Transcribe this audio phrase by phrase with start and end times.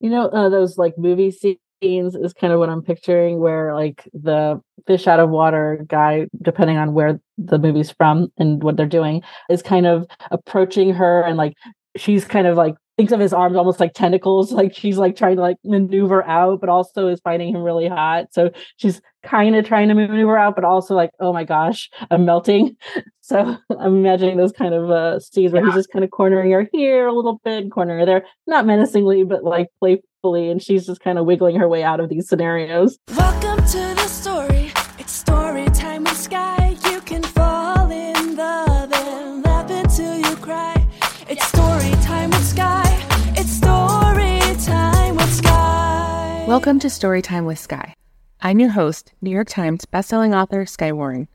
[0.00, 4.08] You know, uh, those like movie scenes is kind of what I'm picturing, where like
[4.12, 8.86] the fish out of water guy, depending on where the movie's from and what they're
[8.86, 11.54] doing, is kind of approaching her and like
[11.96, 15.36] she's kind of like thinks of his arms almost like tentacles like she's like trying
[15.36, 18.26] to like maneuver out but also is finding him really hot.
[18.32, 22.26] So she's kind of trying to maneuver out but also like oh my gosh i'm
[22.26, 22.76] melting.
[23.20, 25.68] So i'm imagining those kind of uh scenes where yeah.
[25.68, 29.22] he's just kind of cornering her here a little bit cornering her there not menacingly
[29.22, 32.98] but like playfully and she's just kind of wiggling her way out of these scenarios.
[33.14, 34.72] Welcome to the story.
[34.98, 36.57] It's story time with Skye
[46.48, 47.92] Welcome to Storytime with Skye.
[48.40, 51.28] I'm your host, New York Times bestselling author Skye Warren.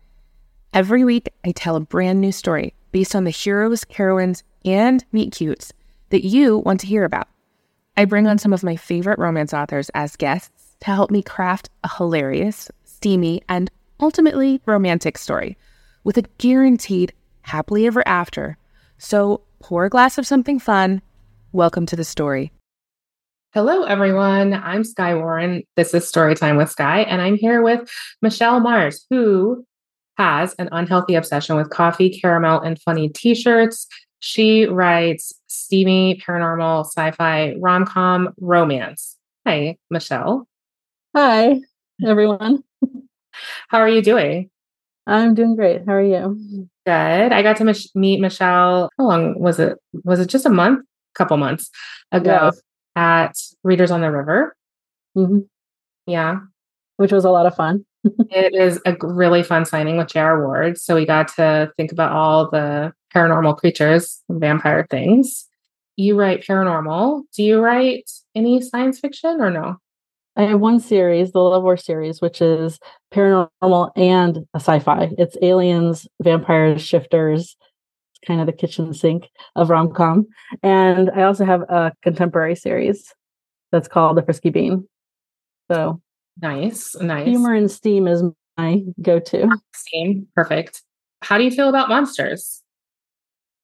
[0.73, 5.31] Every week, I tell a brand new story based on the heroes, heroines, and meet
[5.31, 5.71] cutes
[6.09, 7.27] that you want to hear about.
[7.95, 11.69] I bring on some of my favorite romance authors as guests to help me craft
[11.83, 15.59] a hilarious, steamy, and ultimately romantic story
[16.03, 18.57] with a guaranteed happily ever after.
[18.97, 21.03] So pour a glass of something fun.
[21.51, 22.51] Welcome to the story.
[23.53, 24.55] Hello, everyone.
[24.55, 25.61] I'm Skye Warren.
[25.75, 27.87] This is Storytime with Skye, and I'm here with
[28.19, 29.63] Michelle Mars, who
[30.17, 33.85] has an unhealthy obsession with coffee, caramel, and funny t shirts.
[34.21, 39.17] She writes steamy, paranormal, sci fi, rom com, romance.
[39.45, 40.47] Hi, Michelle.
[41.15, 41.61] Hi,
[42.03, 42.63] everyone.
[43.67, 44.49] How are you doing?
[45.05, 45.83] I'm doing great.
[45.85, 46.67] How are you?
[46.87, 47.31] Good.
[47.31, 48.89] I got to mich- meet Michelle.
[48.97, 49.77] How long was it?
[50.03, 50.79] Was it just a month?
[50.79, 51.69] A couple months
[52.11, 52.59] ago yes.
[52.95, 54.55] At Readers on the River.
[55.17, 55.39] Mm-hmm.
[56.05, 56.39] Yeah.
[56.97, 57.85] Which was a lot of fun.
[58.29, 60.45] it is a really fun signing with J.R.
[60.45, 60.77] Ward.
[60.77, 65.47] So we got to think about all the paranormal creatures, vampire things.
[65.95, 67.23] You write paranormal.
[67.35, 69.77] Do you write any science fiction or no?
[70.35, 72.79] I have one series, the Love War series, which is
[73.13, 75.11] paranormal and a sci-fi.
[75.19, 77.55] It's aliens, vampires, shifters,
[78.25, 80.27] kind of the kitchen sink of rom-com.
[80.61, 83.13] And I also have a contemporary series
[83.71, 84.87] that's called The Frisky Bean.
[85.71, 86.01] So
[86.41, 87.27] nice, nice.
[87.27, 88.23] Humor and steam is
[88.57, 89.47] my go-to.
[89.51, 90.81] Ah, steam, perfect.
[91.21, 92.61] How do you feel about monsters?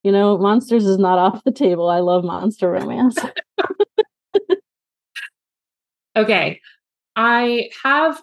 [0.03, 1.89] You know, monsters is not off the table.
[1.89, 3.17] I love monster romance.
[6.15, 6.59] Okay.
[7.15, 8.21] I have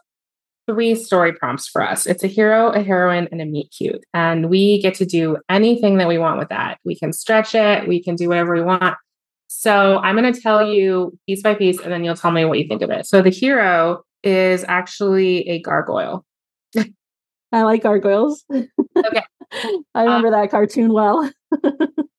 [0.67, 2.07] three story prompts for us.
[2.07, 4.05] It's a hero, a heroine, and a meet cute.
[4.13, 6.79] And we get to do anything that we want with that.
[6.85, 8.97] We can stretch it, we can do whatever we want.
[9.49, 12.59] So I'm going to tell you piece by piece, and then you'll tell me what
[12.59, 13.07] you think of it.
[13.07, 16.25] So the hero is actually a gargoyle.
[17.53, 18.45] I like gargoyles.
[18.51, 19.23] Okay.
[19.95, 21.31] I remember um, that cartoon well.
[21.63, 21.69] do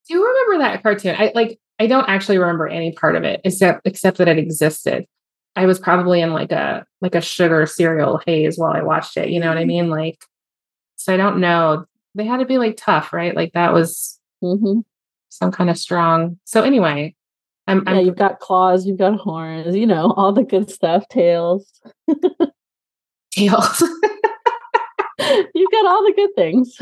[0.09, 1.15] you remember that cartoon?
[1.17, 5.05] I like I don't actually remember any part of it except except that it existed.
[5.57, 9.29] I was probably in like a like a sugar cereal haze while I watched it.
[9.29, 9.67] You know what I mm-hmm.
[9.67, 9.89] mean?
[9.89, 10.23] Like,
[10.97, 11.85] so I don't know.
[12.13, 13.35] They had to be like tough, right?
[13.35, 14.81] Like that was mm-hmm.
[15.29, 16.37] some kind of strong.
[16.45, 17.15] So anyway,
[17.65, 17.93] I'm, yeah.
[17.93, 21.07] I'm, you've got claws, you've got horns, you know, all the good stuff.
[21.09, 21.67] Tails,
[23.31, 23.83] tails.
[25.19, 26.77] you've got all the good things.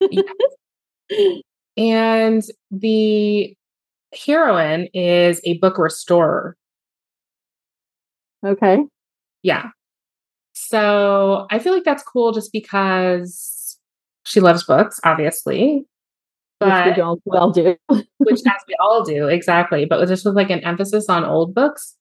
[1.76, 2.42] and
[2.72, 3.56] the
[4.26, 6.56] heroine is a book restorer.
[8.46, 8.84] Okay.
[9.42, 9.70] Yeah.
[10.54, 13.78] So I feel like that's cool just because
[14.24, 15.86] she loves books, obviously.
[16.58, 17.76] But which we all well do.
[17.88, 19.84] which as we all do, exactly.
[19.84, 21.94] But just with like an emphasis on old books,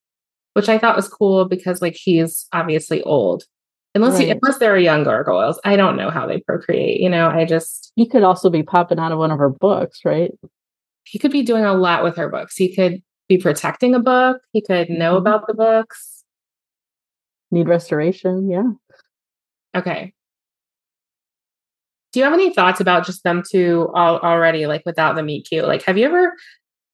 [0.54, 3.44] which I thought was cool because like he's obviously old.
[3.94, 4.24] Unless right.
[4.24, 5.60] he, unless they're young gargoyles.
[5.64, 7.00] I don't know how they procreate.
[7.00, 10.00] You know, I just he could also be popping out of one of her books,
[10.06, 10.32] right?
[11.04, 12.56] He could be doing a lot with her books.
[12.56, 14.38] He could be protecting a book.
[14.54, 15.28] He could know mm-hmm.
[15.28, 16.15] about the books
[17.56, 18.50] need restoration.
[18.50, 18.72] Yeah.
[19.76, 20.14] Okay.
[22.12, 25.48] Do you have any thoughts about just them two all, already, like without the meet
[25.50, 25.66] cute?
[25.66, 26.34] Like, have you ever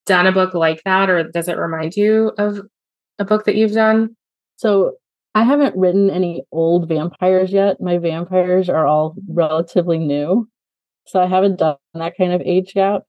[0.06, 2.62] done a book like that, or does it remind you of
[3.20, 4.16] a book that you've done?
[4.56, 4.94] So,
[5.34, 7.80] I haven't written any old vampires yet.
[7.80, 10.50] My vampires are all relatively new.
[11.06, 13.04] So, I haven't done that kind of age gap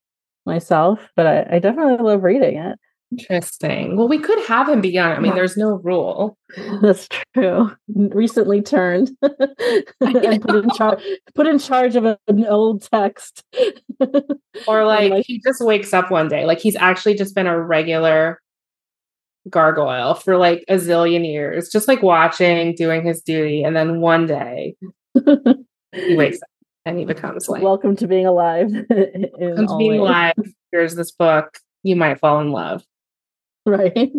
[0.45, 2.79] myself, but I, I definitely love reading it.
[3.19, 3.97] Interesting.
[3.97, 5.13] Well, we could have him be young.
[5.13, 6.39] I mean, there's no rule.
[6.83, 7.71] That's true.
[7.89, 11.03] Recently turned and put in charge
[11.35, 13.43] put in charge of an old text.
[14.67, 16.47] or like he just wakes up one day.
[16.47, 18.41] Like he's actually just been a regular
[19.51, 24.27] gargoyle for like a zillion years, just like watching, doing his duty, and then one
[24.27, 24.75] day
[25.93, 26.49] he wakes up
[26.87, 28.71] and he becomes like Welcome to being alive.
[28.71, 30.35] Welcome to being alive.
[30.71, 31.59] Here's this book.
[31.83, 32.83] You might fall in love.
[33.67, 34.13] right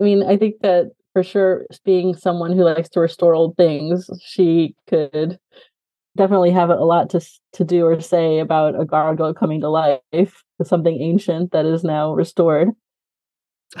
[0.00, 4.08] I mean, I think that for sure, being someone who likes to restore old things,
[4.24, 5.38] she could
[6.16, 7.20] definitely have a lot to
[7.52, 12.12] to do or say about a gargoyle coming to life something ancient that is now
[12.12, 12.70] restored.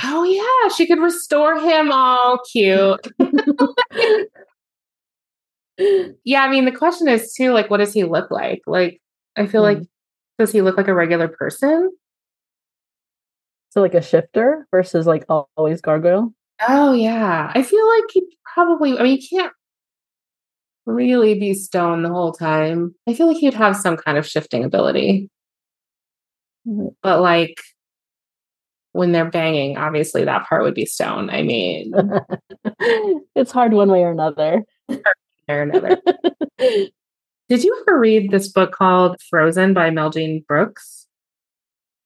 [0.02, 3.00] Oh yeah, she could restore him all cute.
[6.24, 8.60] yeah, I mean the question is too like what does he look like?
[8.66, 9.00] Like
[9.36, 9.76] I feel mm.
[9.76, 9.88] like
[10.38, 11.90] does he look like a regular person?
[13.70, 16.34] So like a shifter versus like always gargoyle?
[16.68, 17.50] Oh yeah.
[17.54, 18.22] I feel like he
[18.54, 19.52] probably I mean you can't
[20.86, 22.94] really be stone the whole time.
[23.08, 25.30] I feel like he'd have some kind of shifting ability.
[26.66, 26.88] Mm-hmm.
[27.02, 27.60] But like
[28.92, 31.30] when they're banging, obviously that part would be stone.
[31.30, 31.92] I mean,
[33.36, 34.64] it's hard one way or another.
[35.48, 35.96] or another.
[36.58, 41.06] Did you ever read this book called Frozen by Meljean Brooks?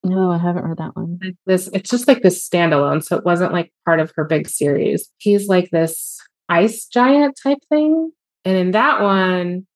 [0.04, 1.18] No, I haven't read that one.
[1.46, 5.10] This it's just like this standalone, so it wasn't like part of her big series.
[5.18, 8.12] He's like this ice giant type thing.
[8.44, 9.66] And in that one,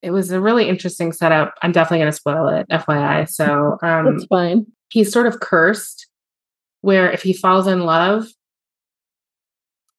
[0.00, 1.54] it was a really interesting setup.
[1.62, 3.28] I'm definitely going to spoil it, FYI.
[3.28, 4.66] So um, that's fine.
[4.88, 6.06] He's sort of cursed,
[6.82, 8.28] where if he falls in love,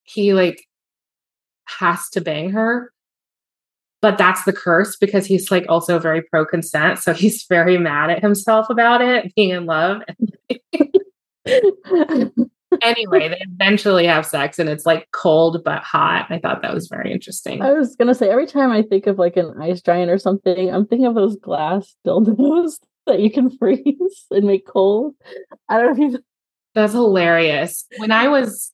[0.04, 0.64] he like
[1.66, 2.94] has to bang her.
[4.02, 7.00] But that's the curse because he's like also very pro consent.
[7.00, 10.02] So he's very mad at himself about it, being in love.
[12.82, 16.28] anyway, they eventually have sex and it's like cold but hot.
[16.30, 17.62] I thought that was very interesting.
[17.62, 20.74] I was gonna say every time I think of like an ice giant or something,
[20.74, 22.74] I'm thinking of those glass dildos
[23.08, 25.16] that you can freeze and make cold.
[25.70, 26.20] I don't know if you
[26.76, 27.86] That's hilarious.
[27.98, 28.72] When I was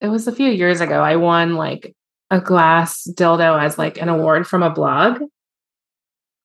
[0.00, 1.94] it was a few years ago, I won like
[2.30, 5.20] a glass dildo as like an award from a blog.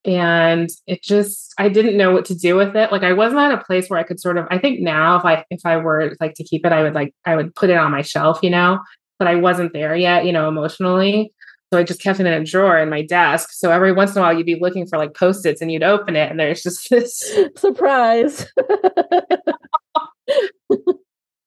[0.04, 2.92] And it just I didn't know what to do with it.
[2.92, 5.26] Like I wasn't at a place where I could sort of I think now if
[5.26, 7.78] I if I were like to keep it, I would like I would put it
[7.78, 8.80] on my shelf, you know,
[9.20, 11.32] but I wasn't there yet, you know, emotionally.
[11.72, 13.52] So I just kept it in a drawer in my desk.
[13.54, 16.16] So every once in a while you'd be looking for like post-its and you'd open
[16.16, 18.48] it and there's just this surprise.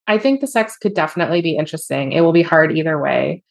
[0.06, 2.12] I think the sex could definitely be interesting.
[2.12, 3.42] It will be hard either way.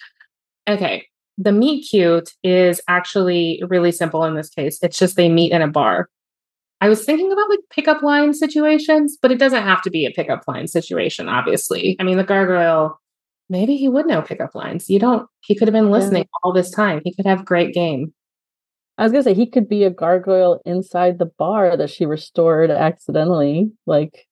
[0.68, 1.06] Okay.
[1.38, 4.80] The meet cute is actually really simple in this case.
[4.82, 6.10] It's just they meet in a bar.
[6.80, 10.12] I was thinking about like pickup line situations, but it doesn't have to be a
[10.12, 11.96] pickup line situation, obviously.
[12.00, 13.00] I mean, the gargoyle,
[13.50, 14.90] maybe he would know pickup lines.
[14.90, 16.40] You don't, he could have been listening yeah.
[16.44, 17.02] all this time.
[17.04, 18.14] He could have great game.
[18.98, 22.70] I was gonna say he could be a gargoyle inside the bar that she restored
[22.70, 23.72] accidentally.
[23.88, 24.28] Like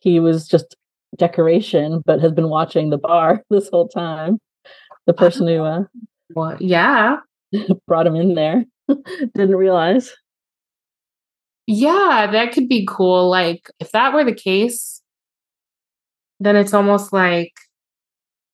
[0.00, 0.76] he was just
[1.16, 4.38] decoration, but has been watching the bar this whole time
[5.06, 5.84] the person who uh,
[6.34, 7.16] well, yeah.
[7.86, 8.64] Brought him in there.
[9.34, 10.12] Didn't realize.
[11.66, 13.30] Yeah that could be cool.
[13.30, 15.00] Like if that were the case
[16.40, 17.52] then it's almost like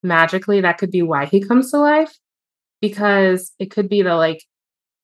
[0.03, 2.17] magically that could be why he comes to life
[2.79, 4.43] because it could be that like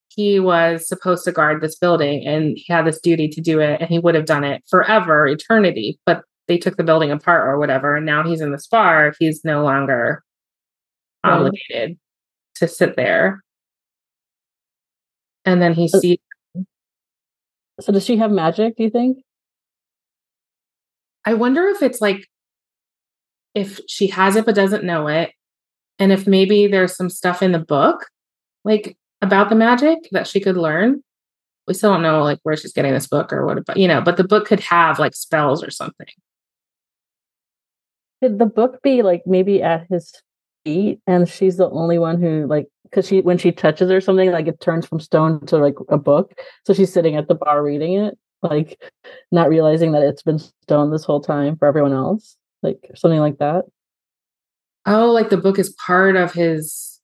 [0.10, 3.80] he was supposed to guard this building and he had this duty to do it
[3.80, 7.60] and he would have done it forever eternity but they took the building apart or
[7.60, 10.24] whatever and now he's in this bar he's no longer
[11.24, 11.98] Um, obligated
[12.56, 13.44] to sit there.
[15.46, 16.18] And then he sees.
[17.80, 19.20] So, does she have magic, do you think?
[21.26, 22.26] I wonder if it's like
[23.54, 25.32] if she has it but doesn't know it.
[26.00, 28.06] And if maybe there's some stuff in the book,
[28.64, 31.04] like about the magic that she could learn.
[31.68, 34.00] We still don't know like where she's getting this book or what about, you know,
[34.00, 36.08] but the book could have like spells or something.
[38.22, 40.14] Could the book be like maybe at his
[40.68, 44.32] feet and she's the only one who like because she when she touches or something
[44.32, 46.34] like it turns from stone to like a book.
[46.66, 48.78] So she's sitting at the bar reading it like
[49.32, 53.38] not realizing that it's been stone this whole time for everyone else like something like
[53.38, 53.64] that.
[54.86, 57.00] Oh like the book is part of his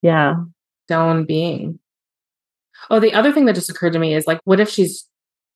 [0.00, 0.36] yeah.
[0.86, 1.78] stone being.
[2.88, 5.06] Oh the other thing that just occurred to me is like what if she's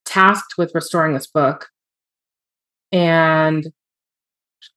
[0.05, 1.69] tasked with restoring this book
[2.93, 3.67] and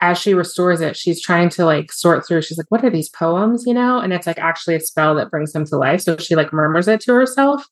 [0.02, 2.42] as she restores it, she's trying to like sort through.
[2.42, 4.00] She's like, what are these poems, you know?
[4.00, 6.02] And it's like actually a spell that brings them to life.
[6.02, 7.66] So she like murmurs it to herself.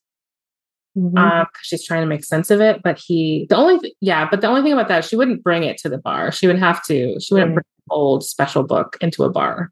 [0.96, 1.18] Mm-hmm.
[1.18, 2.82] Um, she's trying to make sense of it.
[2.82, 5.62] But he, the only, th- yeah, but the only thing about that, she wouldn't bring
[5.62, 6.32] it to the bar.
[6.32, 9.70] She would have to, she wouldn't bring an old special book into a bar.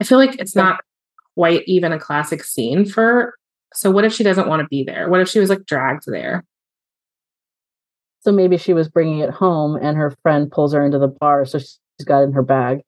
[0.00, 0.80] I feel like it's not
[1.34, 3.34] quite even a classic scene for.
[3.74, 5.08] So what if she doesn't want to be there?
[5.08, 6.44] What if she was like dragged there?
[8.24, 11.44] So maybe she was bringing it home and her friend pulls her into the bar.
[11.44, 12.80] So she's got it in her bag.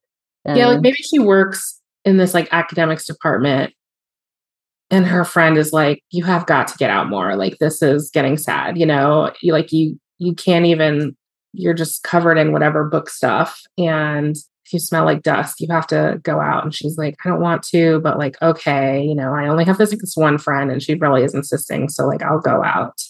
[0.45, 3.75] And yeah, like maybe she works in this like academics department
[4.91, 7.37] and her friend is like, you have got to get out more.
[7.37, 11.17] Like this is getting sad, you know, you like you, you can't even
[11.53, 15.87] you're just covered in whatever book stuff and if you smell like dust, you have
[15.87, 16.65] to go out.
[16.65, 19.79] And she's like, I don't want to, but like, okay, you know, I only have
[19.79, 21.89] this, this one friend and she really is insisting.
[21.89, 23.01] So like, I'll go out.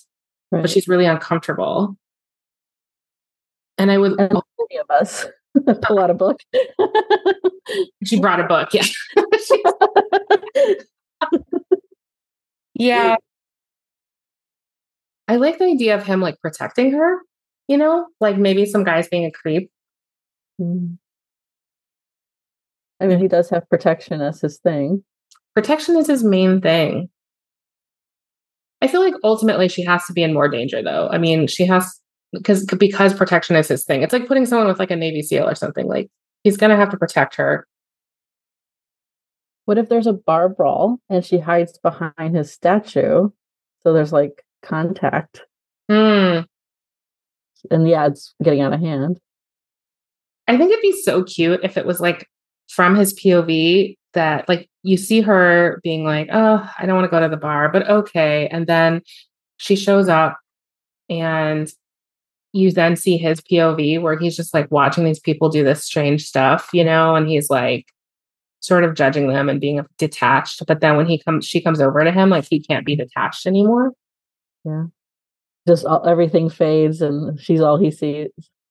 [0.53, 0.61] Right.
[0.61, 1.97] But she's really uncomfortable.
[3.79, 5.27] And I would, and many of us
[5.83, 6.41] pull out a book.
[8.05, 8.71] she brought a book.
[8.73, 8.85] Yeah.
[12.75, 13.17] yeah.
[15.29, 17.19] I like the idea of him like protecting her,
[17.69, 19.71] you know, like maybe some guys being a creep.
[20.61, 20.99] Mm.
[23.01, 25.05] I mean, he does have protection as his thing.
[25.55, 27.11] Protection is his main thing.
[28.81, 31.09] I feel like ultimately she has to be in more danger though.
[31.11, 32.01] I mean, she has
[32.39, 34.03] because because protection is his thing.
[34.03, 35.87] It's like putting someone with like a Navy SEAL or something.
[35.87, 36.11] Like
[36.45, 37.67] he's gonna have to protect her.
[39.65, 43.31] What if there's a bar brawl and she hides behind his statue?
[43.83, 45.43] So there's like contact.
[45.91, 46.41] Hmm.
[47.71, 49.19] And yeah, it's getting out of hand.
[50.49, 52.29] I think it'd be so cute if it was like
[52.69, 57.11] from his POV that like you see her being like, "Oh, I don't want to
[57.11, 59.03] go to the bar, but okay." And then
[59.57, 60.39] she shows up
[61.09, 61.71] and
[62.57, 66.25] you then see his POV where he's just like watching these people do this strange
[66.25, 67.93] stuff, you know, and he's like
[68.61, 70.63] sort of judging them and being detached.
[70.67, 73.47] But then when he comes, she comes over to him, like he can't be detached
[73.47, 73.93] anymore.
[74.65, 74.87] Yeah.
[75.69, 78.31] Just all, everything fades and she's all he sees.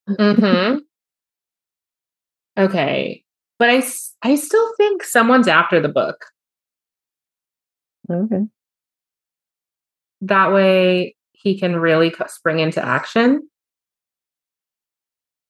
[0.09, 0.79] mm-hmm.
[2.57, 3.21] Okay.
[3.59, 3.83] But I,
[4.21, 6.25] I still think someone's after the book.
[8.09, 8.43] Okay.
[10.21, 13.49] That way he can really spring into action.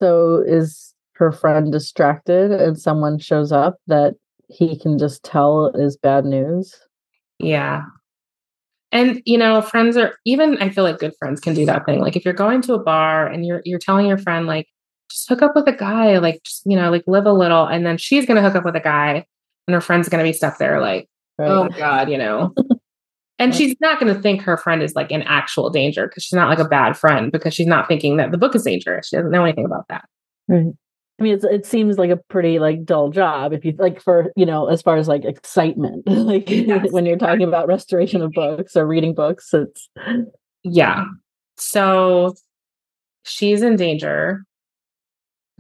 [0.02, 4.16] So is her friend distracted and someone shows up that
[4.50, 6.76] he can just tell is bad news?
[7.40, 7.84] Yeah.
[8.92, 12.00] And you know, friends are even I feel like good friends can do that thing.
[12.00, 14.68] Like if you're going to a bar and you're you're telling your friend like
[15.10, 17.86] just hook up with a guy, like just, you know, like live a little and
[17.86, 19.26] then she's going to hook up with a guy
[19.68, 21.50] and her friend's going to be stuck there like right.
[21.50, 22.54] oh my god, you know.
[23.38, 26.34] and she's not going to think her friend is like in actual danger because she's
[26.34, 29.08] not like a bad friend because she's not thinking that the book is dangerous.
[29.08, 30.08] She doesn't know anything about that.
[30.48, 30.74] Right.
[31.20, 34.46] I mean, it seems like a pretty like dull job if you like for you
[34.46, 36.92] know as far as like excitement, like yes.
[36.92, 39.90] when you're talking about restoration of books or reading books, it's
[40.64, 41.06] yeah.
[41.58, 42.36] So
[43.24, 44.44] she's in danger.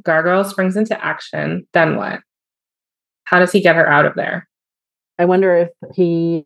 [0.03, 1.65] Gargoyle springs into action.
[1.73, 2.19] Then what?
[3.23, 4.47] How does he get her out of there?
[5.17, 6.45] I wonder if he.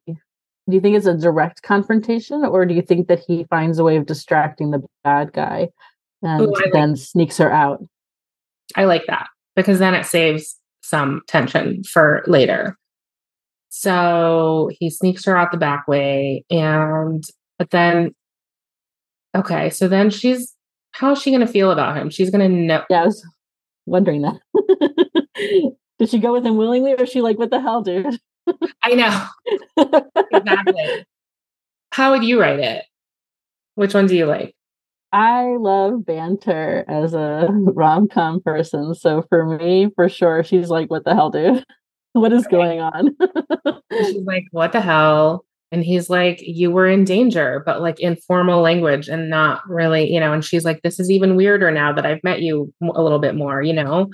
[0.70, 3.84] Do you think it's a direct confrontation, or do you think that he finds a
[3.84, 5.70] way of distracting the bad guy
[6.22, 7.84] and Ooh, then sneaks her out?
[8.76, 12.78] I like that because then it saves some tension for later.
[13.70, 16.44] So he sneaks her out the back way.
[16.50, 17.24] And,
[17.58, 18.14] but then,
[19.36, 20.56] okay, so then she's,
[20.92, 22.10] how is she going to feel about him?
[22.10, 22.84] She's going to know.
[22.90, 23.26] Yeah, I was
[23.86, 24.40] wondering that.
[26.00, 28.20] Did she go with him willingly or is she like, what the hell, dude?
[28.84, 29.26] I know.
[30.32, 31.06] exactly.
[31.92, 32.86] How would you write it?
[33.76, 34.56] Which one do you like?
[35.12, 38.94] I love banter as a rom com person.
[38.94, 41.66] So for me, for sure, she's like, what the hell, dude?
[42.14, 43.16] what is going on?
[43.92, 45.46] she's like, what the hell?
[45.72, 50.12] And he's like, you were in danger, but like in formal language and not really,
[50.12, 50.34] you know.
[50.34, 53.36] And she's like, this is even weirder now that I've met you a little bit
[53.36, 54.10] more, you know.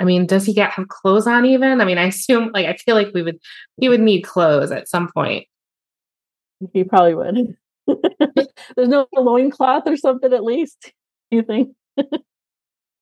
[0.00, 1.80] I mean, does he get have clothes on even?
[1.80, 3.38] I mean, I assume like I feel like we would
[3.78, 5.46] he would need clothes at some point.
[6.72, 7.56] He probably would.
[8.76, 10.92] There's no loincloth or something, at least,
[11.30, 11.74] you think?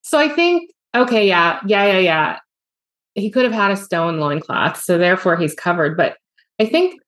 [0.02, 2.38] so I think, okay, yeah, yeah, yeah, yeah.
[3.14, 5.96] He could have had a stone loincloth, so therefore he's covered.
[5.96, 6.16] But
[6.60, 7.00] I think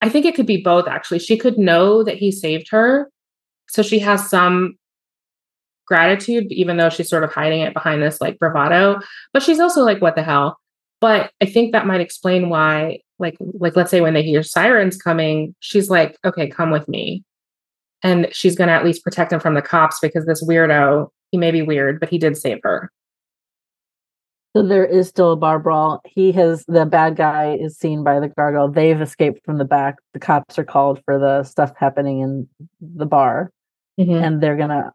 [0.00, 1.20] I think it could be both actually.
[1.20, 3.10] She could know that he saved her.
[3.68, 4.76] So she has some
[5.90, 9.00] gratitude, even though she's sort of hiding it behind this like bravado.
[9.32, 10.58] But she's also like, what the hell?
[11.00, 14.96] But I think that might explain why like like let's say when they hear sirens
[14.96, 17.24] coming she's like okay come with me.
[18.02, 21.50] And she's to at least protect him from the cops because this weirdo he may
[21.50, 22.90] be weird but he did save her.
[24.56, 26.00] So there is still a bar brawl.
[26.04, 28.68] He has the bad guy is seen by the gargoyle.
[28.68, 29.96] They've escaped from the back.
[30.12, 32.48] The cops are called for the stuff happening in
[32.80, 33.50] the bar
[34.00, 34.24] mm-hmm.
[34.24, 34.92] and they're gonna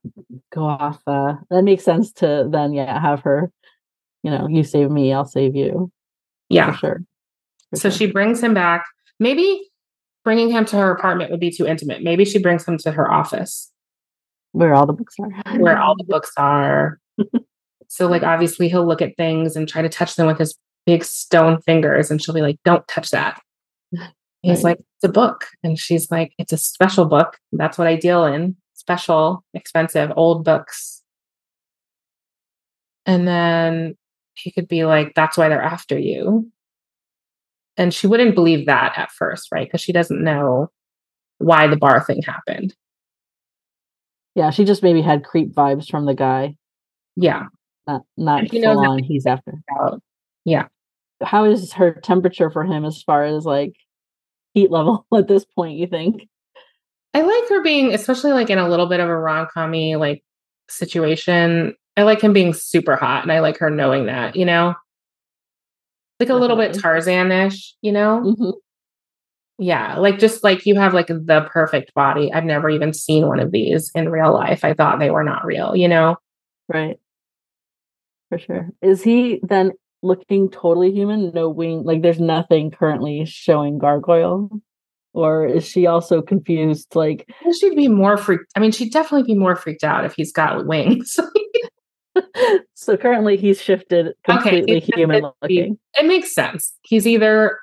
[0.53, 3.51] go off uh that makes sense to then yeah have her
[4.23, 5.91] you know you save me i'll save you
[6.49, 7.01] yeah for sure
[7.73, 8.85] so she brings him back.
[9.19, 9.69] Maybe
[10.23, 12.03] bringing him to her apartment would be too intimate.
[12.03, 13.71] Maybe she brings him to her office.
[14.51, 15.57] Where all the books are.
[15.57, 16.99] Where all the books are.
[17.87, 21.03] so, like, obviously, he'll look at things and try to touch them with his big
[21.03, 22.09] stone fingers.
[22.09, 23.41] And she'll be like, don't touch that.
[24.41, 24.63] He's right.
[24.63, 25.45] like, it's a book.
[25.63, 27.37] And she's like, it's a special book.
[27.51, 31.01] That's what I deal in special, expensive, old books.
[33.07, 33.97] And then
[34.35, 36.51] he could be like, that's why they're after you.
[37.77, 39.67] And she wouldn't believe that at first, right?
[39.67, 40.69] Because she doesn't know
[41.39, 42.75] why the bar thing happened.
[44.35, 46.55] Yeah, she just maybe had creep vibes from the guy.
[47.15, 47.45] Yeah.
[47.87, 49.53] Not not And she knows full on he's after.
[49.79, 50.01] Out.
[50.43, 50.67] Yeah.
[51.23, 53.73] How is her temperature for him as far as like
[54.53, 56.27] heat level at this point, you think?
[57.15, 60.23] I like her being, especially like in a little bit of a rom commy like
[60.69, 61.73] situation.
[61.97, 64.75] I like him being super hot and I like her knowing that, you know?
[66.19, 66.81] Like a little bit Definitely.
[66.81, 68.21] Tarzan-ish, you know?
[68.39, 68.53] Mhm.
[69.59, 72.31] Yeah, like just like you have like the perfect body.
[72.33, 74.65] I've never even seen one of these in real life.
[74.65, 76.17] I thought they were not real, you know?
[76.69, 76.99] Right.
[78.29, 78.69] For sure.
[78.81, 81.31] Is he then looking totally human?
[81.33, 84.49] No wing like there's nothing currently showing gargoyle?
[85.15, 87.27] Or is she also confused like
[87.59, 88.45] She'd be more freaked.
[88.55, 91.17] I mean, she'd definitely be more freaked out if he's got wings.
[92.75, 96.73] so currently he's shifted completely he's human looking it makes sense.
[96.83, 97.59] He's either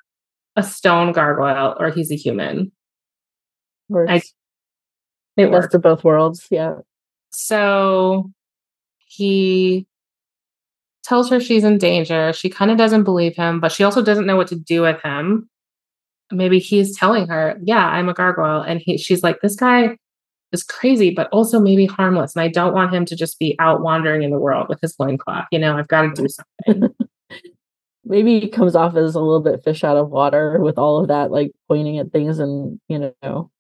[0.56, 2.72] a stone gargoyle or he's a human.
[3.88, 4.10] Works.
[4.12, 5.72] I- It works.
[5.72, 6.46] to both worlds.
[6.50, 6.76] Yeah.
[7.30, 8.30] So
[9.06, 9.86] he
[11.04, 12.32] tells her she's in danger.
[12.32, 15.00] She kind of doesn't believe him, but she also doesn't know what to do with
[15.02, 15.48] him.
[16.32, 19.96] Maybe he's telling her, "Yeah, I'm a gargoyle," and he, she's like, "This guy
[20.52, 23.82] is crazy, but also maybe harmless, and I don't want him to just be out
[23.82, 25.46] wandering in the world with his loincloth.
[25.52, 26.94] You know, I've got to do something."
[28.04, 31.08] Maybe he comes off as a little bit fish out of water with all of
[31.08, 33.50] that, like pointing at things and, you know,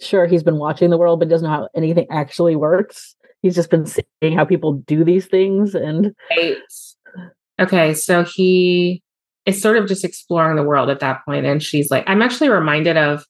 [0.00, 3.14] sure, he's been watching the world, but doesn't know how anything actually works.
[3.42, 5.74] He's just been seeing how people do these things.
[5.74, 6.56] And Right.
[7.60, 9.02] Okay, so he
[9.46, 12.48] is sort of just exploring the world at that point, and she's like, "I'm actually
[12.50, 13.24] reminded of."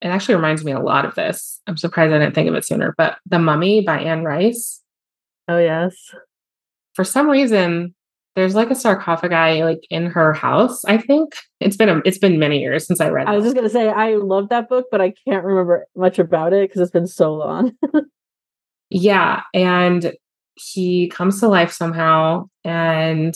[0.00, 1.60] It actually reminds me a lot of this.
[1.66, 2.94] I'm surprised I didn't think of it sooner.
[2.96, 4.80] But The Mummy by Anne Rice.
[5.48, 5.96] oh, yes.
[6.94, 7.96] For some reason,
[8.36, 10.84] there's like a sarcophagi like in her house.
[10.84, 13.26] I think it's been a, it's been many years since I read.
[13.26, 13.46] I was it.
[13.48, 16.68] just going to say, I love that book, but I can't remember much about it
[16.70, 17.72] because it's been so long.
[18.90, 20.14] Yeah, and
[20.54, 23.34] he comes to life somehow, and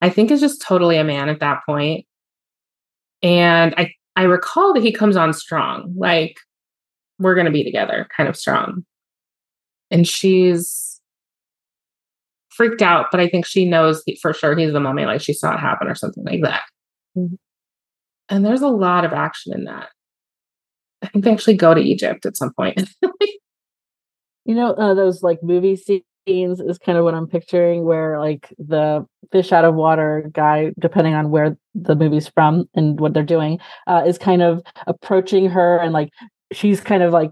[0.00, 2.06] I think is just totally a man at that point.
[3.22, 6.36] And I I recall that he comes on strong, like
[7.18, 8.84] we're gonna be together, kind of strong.
[9.90, 11.00] And she's
[12.50, 15.54] freaked out, but I think she knows for sure he's the mummy, like she saw
[15.54, 16.62] it happen or something like that.
[17.16, 17.38] Mhm.
[18.28, 19.88] And there's a lot of action in that.
[21.02, 22.88] I think they actually go to Egypt at some point.
[24.44, 28.52] You know, uh, those like movie scenes is kind of what I'm picturing, where like
[28.58, 33.22] the fish out of water guy, depending on where the movie's from and what they're
[33.22, 36.10] doing, uh, is kind of approaching her and like
[36.52, 37.30] she's kind of like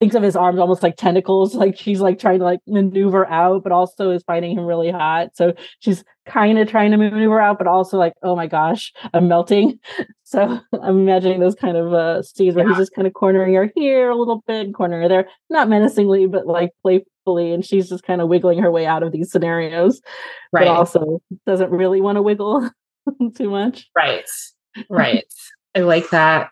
[0.00, 3.62] thinks of his arms almost like tentacles, like she's like trying to like maneuver out,
[3.62, 5.28] but also is finding him really hot.
[5.34, 9.28] So she's kind of trying to maneuver out, but also like, oh my gosh, I'm
[9.28, 9.78] melting.
[10.28, 13.70] So I'm imagining those kind of uh, scenes where he's just kind of cornering her
[13.76, 18.02] here a little bit, cornering her there, not menacingly, but like playfully, and she's just
[18.02, 20.00] kind of wiggling her way out of these scenarios,
[20.52, 20.62] right.
[20.62, 22.68] but also doesn't really want to wiggle
[23.36, 23.88] too much.
[23.96, 24.24] Right.
[24.90, 25.32] Right.
[25.76, 26.50] I like that.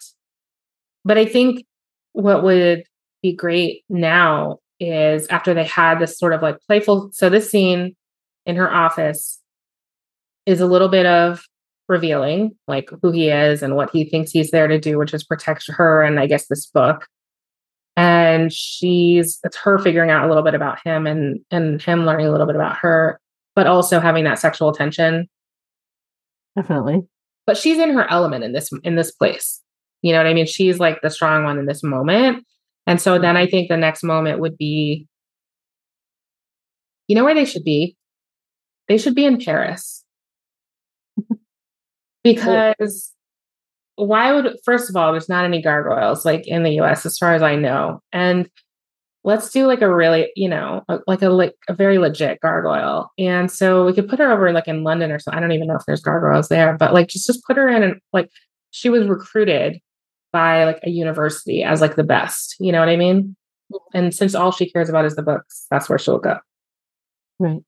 [1.05, 1.65] But I think
[2.13, 2.85] what would
[3.25, 7.09] be great now is after they had this sort of like playful.
[7.13, 7.97] So this scene
[8.45, 9.41] in her office
[10.45, 11.43] is a little bit of
[11.89, 15.25] revealing like who he is and what he thinks he's there to do, which is
[15.25, 17.07] protect her and I guess this book.
[17.97, 22.27] And she's it's her figuring out a little bit about him and and him learning
[22.27, 23.19] a little bit about her,
[23.55, 25.29] but also having that sexual tension
[26.57, 27.03] Definitely.
[27.47, 29.61] but she's in her element in this in this place
[30.03, 32.45] you know what i mean she's like the strong one in this moment
[32.87, 35.07] and so then i think the next moment would be
[37.09, 37.97] you know where they should be?
[38.89, 40.05] They should be in paris.
[42.23, 43.13] Because
[43.97, 47.35] why would first of all there's not any gargoyles like in the us as far
[47.35, 48.01] as i know.
[48.13, 48.49] And
[49.25, 53.11] let's do like a really you know like a like a very legit gargoyle.
[53.19, 55.33] And so we could put her over like in london or so.
[55.35, 57.83] i don't even know if there's gargoyles there but like just just put her in
[57.83, 58.31] and like
[58.71, 59.79] she was recruited
[60.35, 63.35] by like a university as like the best you know what i mean
[63.73, 63.97] mm-hmm.
[63.99, 66.37] and since all she cares about is the books that's where she'll go
[67.41, 67.63] Right.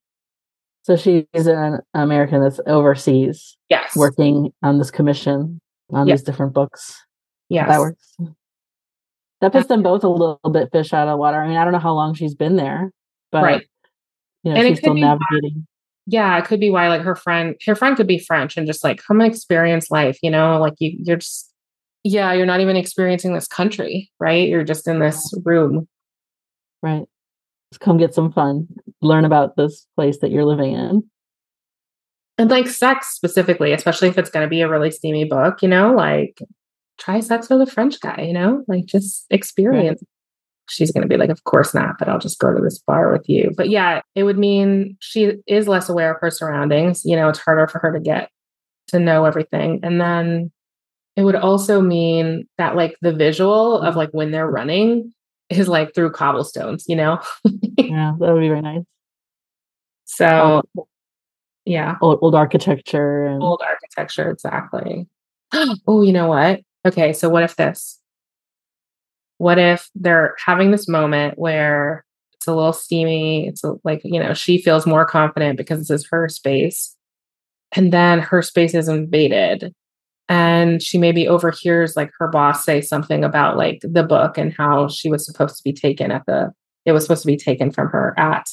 [0.84, 5.60] So she's an American that's overseas yes working on this commission
[5.92, 6.14] on Yeah.
[6.14, 6.94] these different books.
[7.48, 8.16] yes That works.
[9.40, 11.40] That puts them both a little bit fish out of water.
[11.42, 12.92] I mean, I don't know how long she's been there,
[13.32, 13.66] but Right.
[14.44, 15.66] you know, And she's still navigating.
[16.06, 18.84] yeah it could be why like her friend her friend could be french and just
[18.84, 21.52] like come experience life you know like you you're just
[22.06, 25.86] yeah you're not even experiencing this country right you're just in this room
[26.82, 27.06] Right.
[27.72, 28.68] Just come get some fun.
[29.02, 31.02] Learn about this place that you're living in.
[32.38, 35.68] And like sex specifically, especially if it's going to be a really steamy book, you
[35.68, 36.38] know, like
[36.98, 40.00] try sex with a French guy, you know, like just experience.
[40.00, 40.08] Right.
[40.68, 43.12] She's going to be like, of course not, but I'll just go to this bar
[43.12, 43.52] with you.
[43.56, 47.04] But yeah, it would mean she is less aware of her surroundings.
[47.04, 48.30] You know, it's harder for her to get
[48.88, 49.80] to know everything.
[49.82, 50.52] And then
[51.16, 55.12] it would also mean that like the visual of like when they're running
[55.48, 57.18] is like through cobblestones, you know?
[57.78, 58.82] yeah, that would be very nice.
[60.04, 60.84] So, um,
[61.64, 61.96] yeah.
[62.02, 63.26] Old, old architecture.
[63.26, 63.42] And...
[63.42, 65.08] Old architecture, exactly.
[65.86, 66.60] oh, you know what?
[66.86, 67.98] Okay, so what if this?
[69.38, 73.48] What if they're having this moment where it's a little steamy?
[73.48, 76.94] It's a, like, you know, she feels more confident because this is her space.
[77.72, 79.74] And then her space is invaded
[80.28, 84.88] and she maybe overhears like her boss say something about like the book and how
[84.88, 86.52] she was supposed to be taken at the
[86.84, 88.48] it was supposed to be taken from her at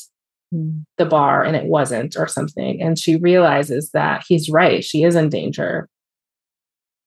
[0.54, 0.84] mm.
[0.98, 2.82] the bar and it wasn't or something.
[2.82, 5.90] And she realizes that he's right she is in danger.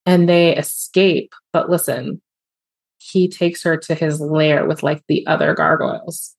[0.05, 2.21] And they escape but listen
[2.99, 6.35] he takes her to his lair with like the other gargoyles.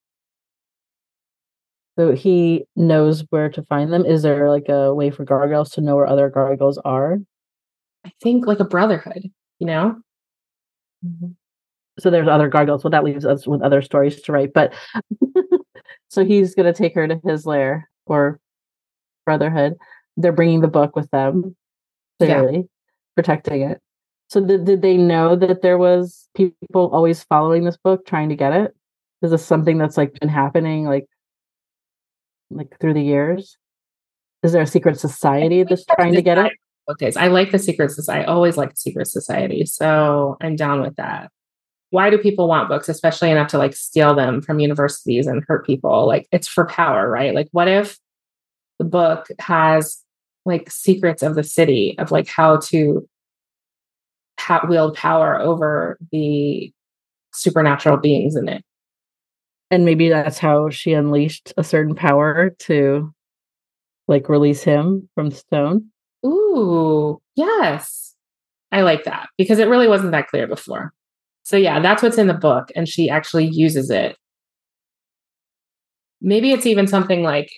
[1.98, 4.06] So he knows where to find them?
[4.06, 7.20] Is there like a way for gargoyles to know where other gargoyles are
[8.06, 10.00] I think like a brotherhood, you know?
[11.06, 11.32] Mm-hmm.
[12.00, 12.84] So there's other gargoyles.
[12.84, 14.54] Well, that leaves us with other stories to write.
[14.54, 14.74] But
[16.10, 18.40] so he's going to take her to his lair or
[19.26, 19.76] brotherhood.
[20.16, 21.56] They're bringing the book with them,
[22.20, 22.64] clearly yeah.
[23.16, 23.82] protecting it.
[24.30, 28.36] So did, did they know that there was people always following this book, trying to
[28.36, 28.76] get it?
[29.22, 31.06] Is this something that's like been happening like
[32.50, 33.58] like through the years?
[34.44, 36.54] Is there a secret society that's trying to get it?
[36.96, 37.18] Days.
[37.18, 38.26] I like the Secret Society.
[38.26, 39.66] I always like Secret Society.
[39.66, 41.32] So I'm down with that.
[41.90, 45.66] Why do people want books, especially enough to like steal them from universities and hurt
[45.66, 46.06] people?
[46.08, 47.34] Like it's for power, right?
[47.34, 47.98] Like what if
[48.80, 50.02] the book has
[50.46, 53.08] like secrets of the city of like how to
[54.40, 56.72] ha- wield power over the
[57.34, 58.64] supernatural beings in it?
[59.70, 63.14] And maybe that's how she unleashed a certain power to
[64.08, 65.90] like release him from stone.
[66.28, 68.16] Ooh, yes.
[68.72, 70.94] I like that because it really wasn't that clear before.
[71.44, 72.70] So, yeah, that's what's in the book.
[72.76, 74.18] And she actually uses it.
[76.20, 77.50] Maybe it's even something like,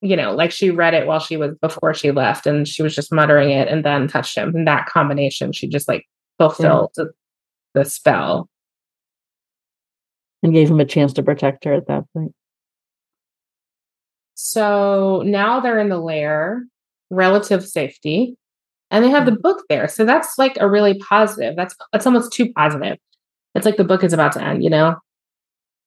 [0.00, 2.94] you know, like she read it while she was before she left and she was
[2.94, 4.54] just muttering it and then touched him.
[4.54, 6.06] And that combination, she just like
[6.38, 7.04] fulfilled yeah.
[7.04, 8.48] the, the spell.
[10.42, 12.32] And gave him a chance to protect her at that point.
[14.34, 16.62] So now they're in the lair
[17.10, 18.36] relative safety
[18.90, 19.42] and they have the mm-hmm.
[19.42, 19.88] book there.
[19.88, 21.56] So that's like a really positive.
[21.56, 22.98] That's that's almost too positive.
[23.54, 24.96] It's like the book is about to end you know?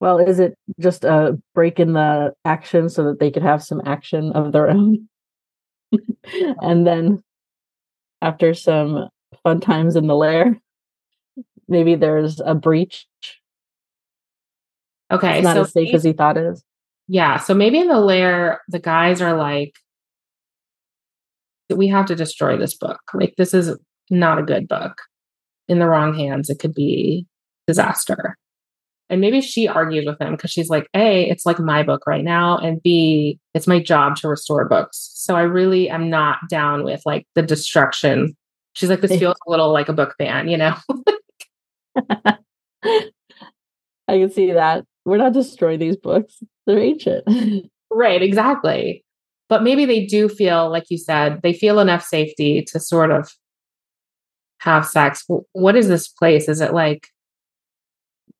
[0.00, 3.82] Well is it just a break in the action so that they could have some
[3.84, 5.08] action of their own?
[6.62, 7.22] And then
[8.22, 9.08] after some
[9.42, 10.58] fun times in the lair
[11.68, 13.06] maybe there's a breach.
[15.10, 16.64] Okay it's not so as safe as he thought it is.
[17.08, 19.74] Yeah so maybe in the lair the guys are like
[21.76, 23.00] we have to destroy this book.
[23.14, 23.76] Like this is
[24.10, 25.02] not a good book.
[25.68, 27.26] In the wrong hands, it could be
[27.66, 28.36] disaster.
[29.08, 32.24] And maybe she argues with him because she's like, A, it's like my book right
[32.24, 32.56] now.
[32.58, 35.10] And B, it's my job to restore books.
[35.14, 38.34] So I really am not down with like the destruction.
[38.72, 40.74] She's like, this feels a little like a book ban, you know?
[41.96, 42.38] I
[44.08, 44.84] can see that.
[45.04, 46.42] We're not destroying these books.
[46.66, 47.24] They're ancient.
[47.90, 49.04] right, exactly
[49.52, 53.30] but maybe they do feel like you said they feel enough safety to sort of
[54.60, 55.26] have sex.
[55.52, 56.48] What is this place?
[56.48, 57.08] Is it like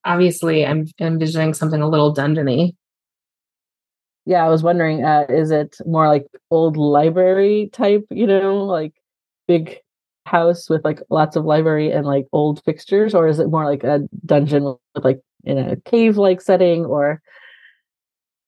[0.05, 2.75] obviously i'm envisioning something a little dungeony.
[4.25, 8.95] Yeah i was wondering uh, is it more like old library type you know like
[9.47, 9.83] big
[10.27, 13.15] house with like lots of library and like old fixtures?
[13.15, 17.21] Or is it more like a dungeon with like in a cave like setting or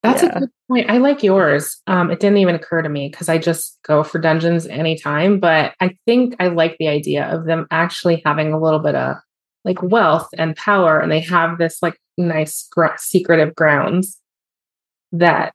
[0.04, 0.36] that's yeah.
[0.36, 0.90] a good point.
[0.90, 1.80] I like yours.
[1.86, 5.40] Um, it didn't even occur to me because I just go for dungeons anytime.
[5.40, 9.16] But I think I like the idea of them actually having a little bit of
[9.64, 14.20] like wealth and power, and they have this like nice gr- secretive grounds
[15.12, 15.54] that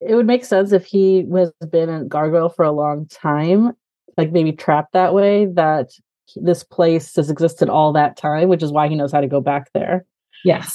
[0.00, 3.72] it would make sense if he was been a gargoyle for a long time,
[4.16, 5.44] like maybe trapped that way.
[5.44, 5.90] That
[6.34, 9.42] this place has existed all that time, which is why he knows how to go
[9.42, 10.06] back there.
[10.44, 10.74] Yes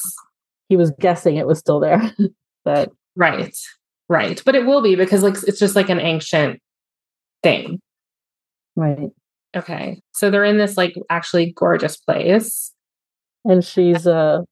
[0.71, 2.01] he was guessing it was still there.
[2.65, 3.53] but right,
[4.07, 4.41] right.
[4.45, 6.61] But it will be because like it's just like an ancient
[7.43, 7.81] thing.
[8.77, 9.09] Right.
[9.53, 9.99] Okay.
[10.13, 12.71] So they're in this like actually gorgeous place.
[13.43, 14.43] And she's uh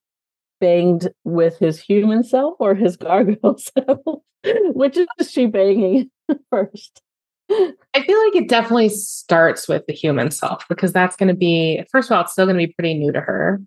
[0.59, 4.21] banged with his human self or his gargoyle self?
[4.43, 6.11] Which is she banging?
[6.49, 7.01] first.
[7.49, 11.83] I feel like it definitely starts with the human self because that's going to be,
[11.91, 13.59] first of all, it's still going to be pretty new to her.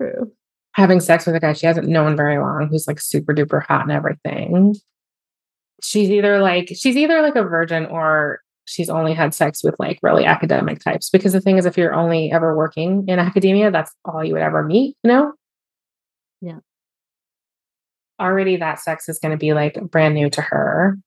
[0.00, 0.32] True.
[0.74, 3.82] Having sex with a guy she hasn't known very long who's like super duper hot
[3.82, 4.74] and everything.
[5.82, 9.98] She's either like, she's either like a virgin or she's only had sex with like
[10.02, 11.10] really academic types.
[11.10, 14.42] Because the thing is, if you're only ever working in academia, that's all you would
[14.42, 15.32] ever meet, you know?
[16.40, 16.58] Yeah.
[18.20, 20.98] Already that sex is going to be like brand new to her.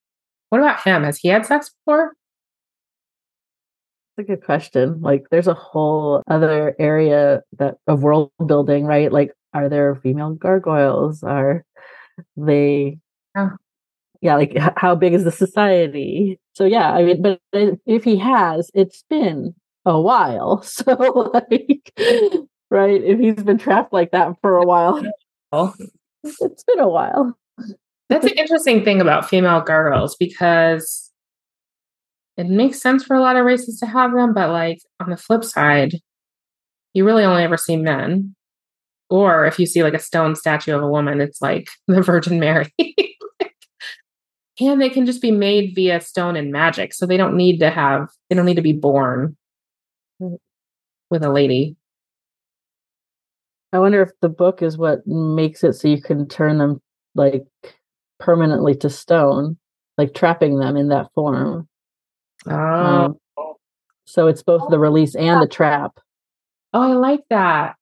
[0.50, 1.04] What about him?
[1.04, 2.14] Has he had sex before?
[4.16, 5.02] That's a good question.
[5.02, 9.12] Like there's a whole other area that of world building, right?
[9.12, 11.24] Like are there female gargoyles?
[11.24, 11.66] Are
[12.38, 13.00] they
[13.38, 13.52] Oh.
[14.22, 16.40] yeah, like h- how big is the society?
[16.54, 19.56] So yeah, I mean, but if he has, it's been
[19.86, 20.62] a while.
[20.66, 20.94] So
[21.34, 21.94] like
[22.72, 25.02] right, if he's been trapped like that for a while,
[26.24, 27.38] it's been a while.
[28.10, 31.12] That's an interesting thing about female gargoyles because
[32.38, 35.18] it makes sense for a lot of races to have them, but like on the
[35.18, 35.96] flip side,
[36.94, 38.36] you really only ever see men.
[39.10, 42.40] Or if you see like a stone statue of a woman, it's like the Virgin
[42.40, 42.72] Mary.
[44.60, 46.94] and they can just be made via stone and magic.
[46.94, 49.38] So they don't need to have, they don't need to be born
[50.20, 51.76] with a lady.
[53.74, 56.82] I wonder if the book is what makes it so you can turn them
[57.16, 57.46] like
[58.20, 59.58] permanently to stone,
[59.98, 61.68] like trapping them in that form.
[62.48, 63.18] Oh, Um,
[64.06, 66.00] so it's both the release and the trap.
[66.74, 67.76] Oh, I like that.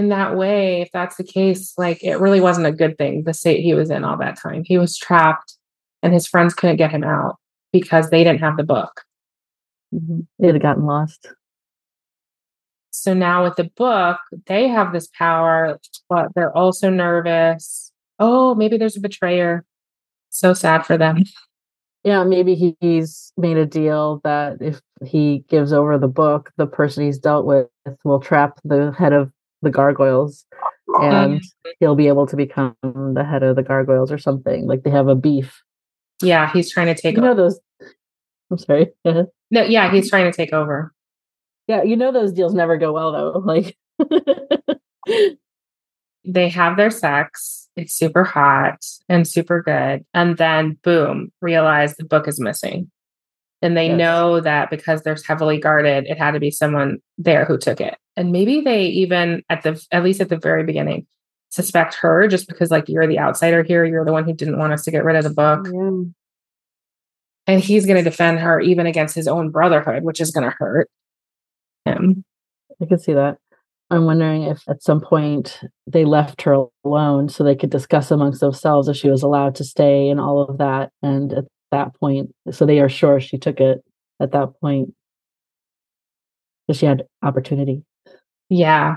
[0.00, 3.34] In that way, if that's the case, like it really wasn't a good thing, the
[3.34, 4.62] state he was in all that time.
[4.64, 5.58] He was trapped
[6.02, 7.36] and his friends couldn't get him out
[7.70, 9.02] because they didn't have the book.
[9.94, 10.26] Mhm.
[10.38, 11.26] They'd have gotten lost.
[12.92, 17.92] So now with the book, they have this power, but they're also nervous.
[18.18, 19.66] Oh, maybe there's a betrayer.
[20.30, 21.24] So sad for them.
[22.02, 26.66] Yeah, maybe he- he's made a deal that if he gives over the book, the
[26.66, 27.66] person he's dealt with
[28.04, 29.30] will trap the head of
[29.62, 30.44] the gargoyles
[31.00, 31.70] and mm-hmm.
[31.78, 34.66] he'll be able to become the head of the gargoyles or something.
[34.66, 35.62] Like they have a beef.
[36.22, 37.42] Yeah, he's trying to take You know over.
[37.42, 37.60] those
[38.50, 38.92] I'm sorry.
[39.04, 40.92] No, yeah, he's trying to take over.
[41.66, 43.40] yeah, you know those deals never go well though.
[43.44, 43.76] Like
[46.24, 47.68] they have their sex.
[47.76, 50.04] It's super hot and super good.
[50.12, 52.90] And then, boom, realize the book is missing.
[53.62, 53.98] And they Yes.
[53.98, 57.96] know that because they're heavily guarded, it had to be someone there who took it.
[58.16, 61.06] And maybe they even, at the at least at the very beginning,
[61.50, 63.84] suspect her just because, like, you're the outsider here.
[63.84, 65.66] You're the one who didn't want us to get rid of the book.
[67.46, 70.56] And he's going to defend her even against his own brotherhood, which is going to
[70.56, 70.88] hurt
[71.84, 72.24] him.
[72.80, 73.38] I can see that.
[73.90, 78.40] I'm wondering if at some point they left her alone so they could discuss amongst
[78.40, 80.92] themselves if she was allowed to stay and all of that.
[81.02, 83.82] And at that point, so they are sure she took it
[84.20, 84.94] at that point
[86.66, 87.84] because she had opportunity.
[88.48, 88.96] Yeah.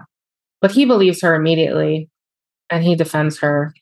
[0.62, 2.10] But he believes her immediately
[2.70, 3.74] and he defends her.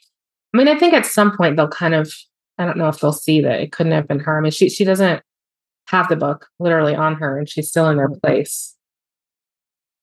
[0.53, 2.13] I mean, I think at some point they'll kind of,
[2.57, 4.37] I don't know if they'll see that it couldn't have been her.
[4.37, 5.21] I mean, she, she doesn't
[5.87, 8.19] have the book literally on her and she's still in their mm-hmm.
[8.25, 8.75] place.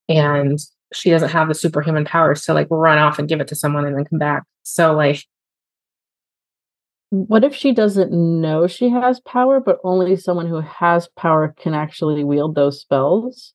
[0.08, 0.58] And
[0.94, 3.84] she doesn't have the superhuman powers to like run off and give it to someone
[3.84, 4.44] and then come back.
[4.62, 5.24] So, like,
[7.10, 11.74] What if she doesn't know she has power, but only someone who has power can
[11.74, 13.54] actually wield those spells?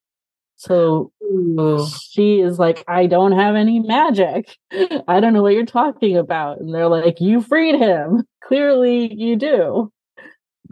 [0.56, 4.58] So ooh, she is like, I don't have any magic.
[5.08, 6.60] I don't know what you're talking about.
[6.62, 8.24] And they're like, You freed him.
[8.44, 9.92] Clearly you do.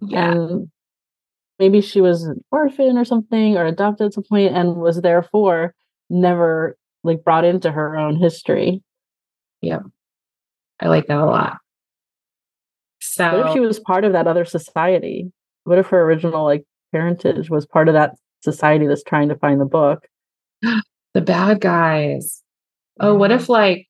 [0.02, 0.32] yeah.
[0.32, 0.70] And
[1.60, 5.76] maybe she was an orphan or something or adopted at some point and was therefore
[6.10, 8.84] never like brought into her own history.
[9.62, 9.80] Yeah.
[10.80, 11.61] I like that a lot.
[13.02, 15.32] So what if she was part of that other society?
[15.64, 19.60] What if her original like parentage was part of that society that's trying to find
[19.60, 20.08] the book?
[21.14, 22.44] the bad guys.
[23.00, 23.88] Oh, what if like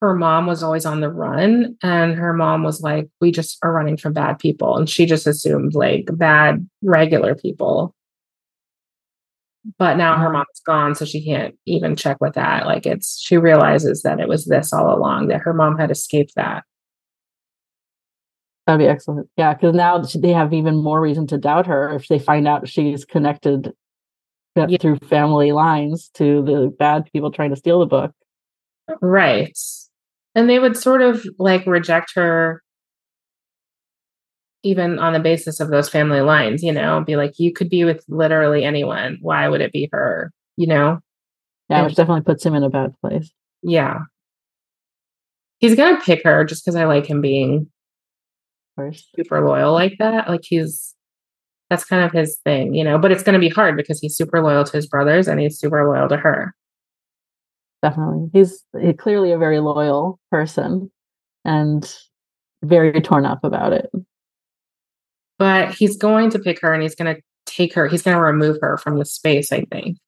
[0.00, 3.72] her mom was always on the run and her mom was like, we just are
[3.72, 4.76] running from bad people.
[4.76, 7.94] And she just assumed like bad, regular people.
[9.78, 10.32] But now her Mhm.
[10.34, 12.66] mom's gone, so she can't even check with that.
[12.66, 16.34] Like it's, she realizes that it was this all along, that her mom had escaped
[16.36, 16.64] that.
[18.66, 19.28] That'd be excellent.
[19.36, 22.68] Yeah, because now they have even more reason to doubt her if they find out
[22.68, 23.68] she's connected
[24.56, 24.78] uh, Yeah.
[24.78, 28.12] through family lines to the bad people trying to steal the book.
[29.00, 29.56] Right.
[30.34, 32.62] And they would sort of like reject her
[34.62, 37.84] even on the basis of those family lines, you know, be like, you could be
[37.84, 39.18] with literally anyone.
[39.20, 40.32] Why would it be her?
[40.56, 40.98] You know?
[41.68, 43.30] Yeah, And- which definitely puts him in a bad place.
[43.62, 44.00] Yeah.
[45.58, 47.68] He's going to pick her just because I like him being.
[49.14, 50.28] Super loyal like that.
[50.28, 50.94] Like he's
[51.70, 52.98] that's kind of his thing, you know.
[52.98, 55.58] But it's going to be hard because he's super loyal to his brothers and he's
[55.58, 56.54] super loyal to her.
[57.82, 58.30] Definitely.
[58.32, 60.90] He's, he's clearly a very loyal person
[61.44, 61.92] and
[62.62, 63.90] very torn up about it.
[65.38, 68.22] But he's going to pick her and he's going to take her, he's going to
[68.22, 69.98] remove her from the space, I think.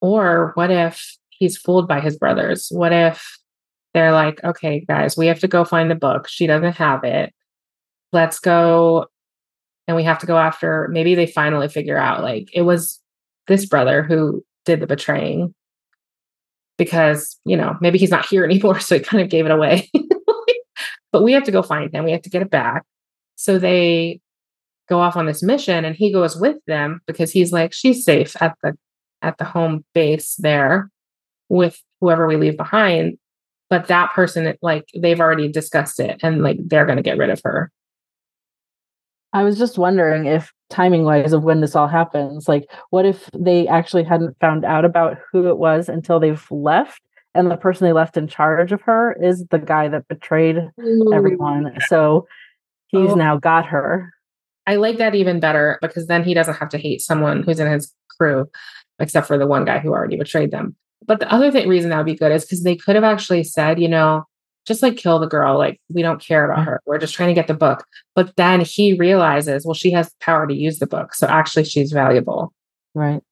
[0.00, 2.68] Or what if he's fooled by his brothers?
[2.70, 3.38] What if
[3.94, 6.28] they're like, okay, guys, we have to go find the book.
[6.28, 7.32] She doesn't have it.
[8.16, 9.08] Let's go.
[9.86, 12.98] And we have to go after, maybe they finally figure out like it was
[13.46, 15.54] this brother who did the betraying
[16.78, 18.80] because, you know, maybe he's not here anymore.
[18.80, 19.90] So he kind of gave it away.
[21.12, 22.06] but we have to go find him.
[22.06, 22.84] We have to get it back.
[23.34, 24.20] So they
[24.88, 28.34] go off on this mission and he goes with them because he's like, she's safe
[28.40, 28.78] at the
[29.20, 30.90] at the home base there
[31.50, 33.18] with whoever we leave behind.
[33.68, 37.42] But that person, like they've already discussed it and like they're gonna get rid of
[37.44, 37.70] her.
[39.36, 43.28] I was just wondering if timing wise of when this all happens, like what if
[43.36, 47.02] they actually hadn't found out about who it was until they've left
[47.34, 50.56] and the person they left in charge of her is the guy that betrayed
[51.12, 51.70] everyone.
[51.88, 52.26] So
[52.86, 53.14] he's Oh.
[53.14, 54.10] now got her.
[54.66, 57.70] I like that even better because then he doesn't have to hate someone who's in
[57.70, 58.46] his crew,
[58.98, 60.74] except for the one guy who already betrayed them.
[61.06, 63.44] But the other thing, reason that would be good is because they could have actually
[63.44, 64.24] said, you know,
[64.66, 66.70] just like kill the girl, like we don't care about mm-hmm.
[66.70, 66.80] her.
[66.86, 67.84] We're just trying to get the book.
[68.14, 71.14] But then he realizes, well, she has power to use the book.
[71.14, 72.52] So actually, she's valuable.
[72.94, 73.22] Right.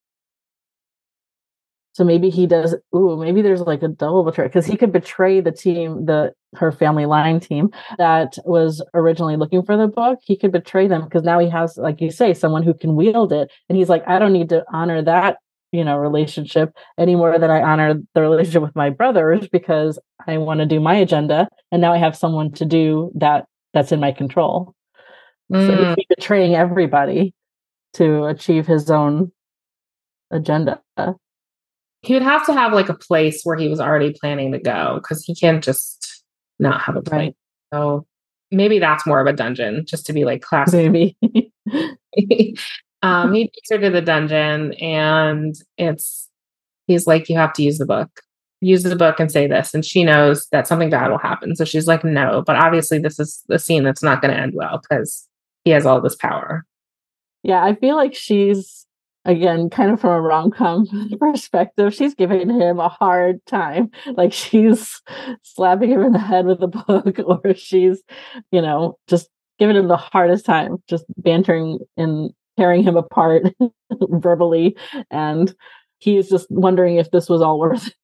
[1.92, 2.74] So maybe he does.
[2.94, 6.72] Ooh, maybe there's like a double betrayal because he could betray the team, the her
[6.72, 10.18] family line team that was originally looking for the book.
[10.22, 13.32] He could betray them because now he has, like you say, someone who can wield
[13.32, 15.38] it, and he's like, I don't need to honor that,
[15.74, 20.38] you know, relationship any more than I honor the relationship with my brothers because I
[20.38, 23.98] want to do my agenda, and now I have someone to do that that's in
[23.98, 24.74] my control.
[25.50, 27.34] So Mm, he'd be betraying everybody
[27.94, 29.32] to achieve his own
[30.30, 30.80] agenda.
[32.02, 35.00] he would have to have like a place where he was already planning to go
[35.02, 36.24] because he can't just
[36.58, 37.18] not have a place.
[37.18, 37.36] Right.
[37.72, 38.06] So
[38.50, 41.16] maybe that's more of a dungeon, just to be like classic Maybe.
[43.04, 46.30] um, he takes her to the dungeon and it's
[46.86, 48.22] he's like, You have to use the book.
[48.60, 49.74] Use the book and say this.
[49.74, 51.54] And she knows that something bad will happen.
[51.54, 54.80] So she's like, No, but obviously this is the scene that's not gonna end well
[54.80, 55.28] because
[55.64, 56.64] he has all this power.
[57.42, 58.86] yeah, I feel like she's
[59.26, 60.86] again kind of from a rom com
[61.20, 61.92] perspective.
[61.94, 63.90] She's giving him a hard time.
[64.16, 65.02] Like she's
[65.42, 68.02] slapping him in the head with a book, or she's,
[68.50, 73.44] you know, just giving him the hardest time, just bantering and tearing him apart
[73.92, 74.76] verbally.
[75.10, 75.54] And
[75.98, 77.94] he is just wondering if this was all worth it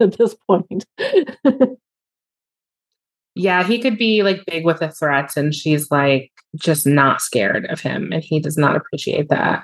[0.00, 0.86] at this point.
[3.38, 7.66] Yeah, he could be like big with the threats and she's like just not scared
[7.66, 9.62] of him and he does not appreciate that.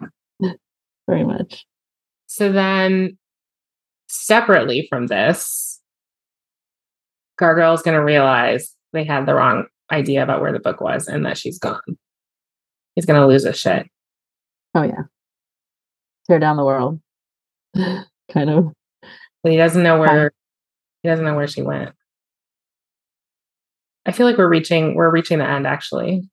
[1.08, 1.66] Very much.
[2.28, 3.18] So then,
[4.08, 5.80] separately from this,
[7.36, 11.26] Gargoyle's going to realize they had the wrong idea about where the book was and
[11.26, 11.80] that she's gone.
[12.94, 13.88] He's going to lose his shit.
[14.74, 15.02] Oh yeah.
[16.26, 17.00] Tear down the world.
[17.76, 18.72] kind of.
[19.42, 20.32] But he doesn't know where
[21.02, 21.92] he doesn't know where she went.
[24.06, 26.28] I feel like we're reaching we're reaching the end actually,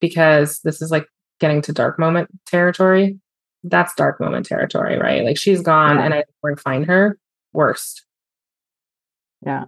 [0.00, 1.06] because this is like
[1.38, 3.18] getting to dark moment territory.
[3.62, 5.24] That's dark moment territory, right?
[5.24, 6.04] Like she's gone, Yeah.
[6.04, 7.18] and I know where to find her.
[7.52, 8.04] Worst.
[9.44, 9.64] Yeah.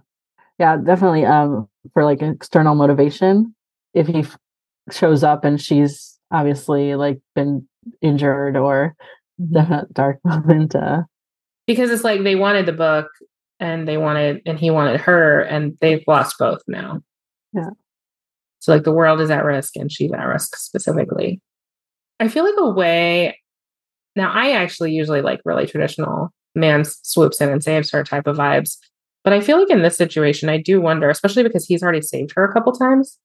[0.59, 3.55] Yeah, definitely um for like external motivation.
[3.93, 4.37] If he f-
[4.91, 7.67] shows up and she's obviously like been
[8.01, 8.95] injured or
[9.51, 11.03] definite dark moment uh
[11.67, 13.07] because it's like they wanted the book
[13.59, 17.01] and they wanted and he wanted her and they've lost both now.
[17.53, 17.69] Yeah.
[18.59, 21.39] so like the world is at risk and she's at risk specifically.
[22.19, 23.37] I feel like a way
[24.15, 28.37] now i actually usually like really traditional man swoops in and saves her type of
[28.37, 28.77] vibes
[29.23, 32.31] but i feel like in this situation i do wonder especially because he's already saved
[32.35, 33.17] her a couple times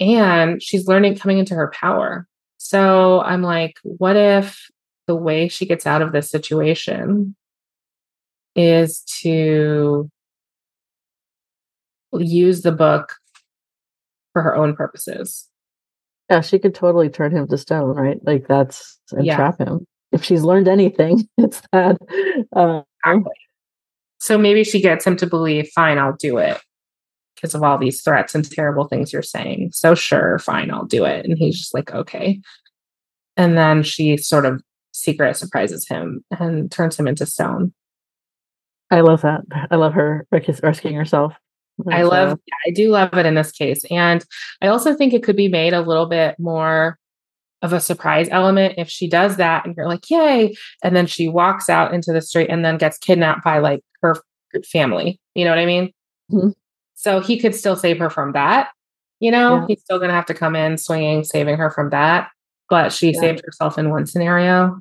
[0.00, 2.26] and she's learning coming into her power
[2.56, 4.68] so i'm like what if
[5.06, 7.34] the way she gets out of this situation
[8.56, 10.10] is to
[12.12, 13.16] use the book
[14.32, 15.48] for her own purposes.
[16.30, 18.24] yeah, she could totally turn him to stone, right?
[18.24, 19.36] Like that's and Yeah.
[19.36, 19.86] trap him.
[20.12, 21.96] If she's learned anything, it's that
[22.54, 23.32] uh, Exactly.
[24.18, 26.60] So maybe she gets him to believe, fine, I'll do it
[27.40, 29.70] because of all these threats and terrible things you're saying.
[29.72, 31.24] So sure, fine, I'll do it.
[31.24, 32.40] And he's just like, okay.
[33.36, 34.62] And then she sort of
[34.92, 37.72] secret surprises him and turns him into stone.
[38.90, 39.42] I love that.
[39.70, 41.34] I love her rescuing herself.
[41.90, 42.36] I love, uh,
[42.66, 43.84] I do love it in this case.
[43.90, 44.22] And
[44.60, 46.98] I also think it could be made a little bit more
[47.62, 50.54] of a surprise element if she does that and you're like, yay.
[50.82, 54.16] And then she walks out into the street and then gets kidnapped by like her
[54.70, 55.20] family.
[55.34, 55.92] You know what I mean?
[56.30, 56.52] Mhm.
[57.00, 58.68] So he could still save her from that.
[59.20, 59.64] You know, Yeah.
[59.68, 62.28] he's still going to have to come in swinging, saving her from that.
[62.68, 63.20] But she Yeah.
[63.20, 64.78] saved herself in one scenario.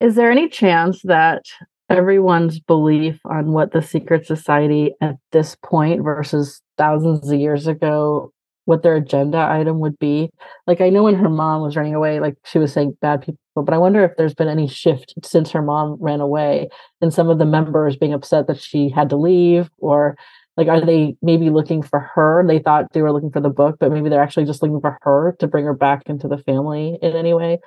[0.00, 1.42] Is there any chance that
[1.90, 8.32] everyone's belief on what the secret society at this point versus thousands of years ago,
[8.64, 10.30] what their agenda item would be?
[10.66, 13.38] Like, I know when her mom was running away, like she was saying bad people,
[13.54, 16.70] but I wonder if there's been any shift since her mom ran away
[17.02, 20.16] and some of the members being upset that she had to leave or
[20.58, 23.76] like are they maybe looking for her they thought they were looking for the book
[23.80, 26.98] but maybe they're actually just looking for her to bring her back into the family
[27.00, 27.58] in any way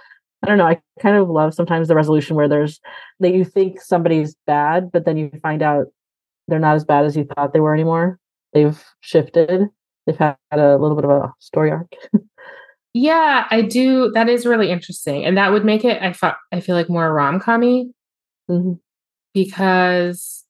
[0.43, 0.65] I don't know.
[0.65, 2.79] I kind of love sometimes the resolution where there's
[3.19, 5.85] that you think somebody's bad, but then you find out
[6.47, 8.17] they're not as bad as you thought they were anymore.
[8.53, 9.69] They've shifted.
[10.07, 11.93] They've had a little bit of a story arc.
[12.93, 14.11] Yeah, I do.
[14.11, 15.23] That is really interesting.
[15.25, 17.91] And that would make it, I thought, I feel like more rom commy
[18.49, 18.79] Mhm.
[19.33, 20.43] because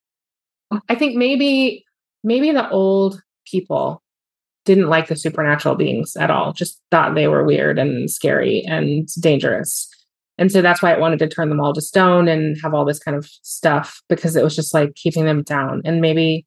[0.89, 1.83] I think maybe
[2.23, 4.01] maybe the old people
[4.65, 9.07] didn't like the supernatural beings at all, just thought they were weird and scary and
[9.19, 9.87] dangerous.
[10.37, 12.85] And so that's why it wanted to turn them all to stone and have all
[12.85, 15.81] this kind of stuff because it was just like keeping them down.
[15.85, 16.45] And maybe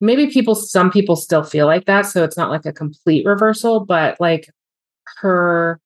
[0.00, 3.84] maybe people some people still feel like that, so it's not like a complete reversal,
[3.84, 4.48] but like
[5.18, 5.80] her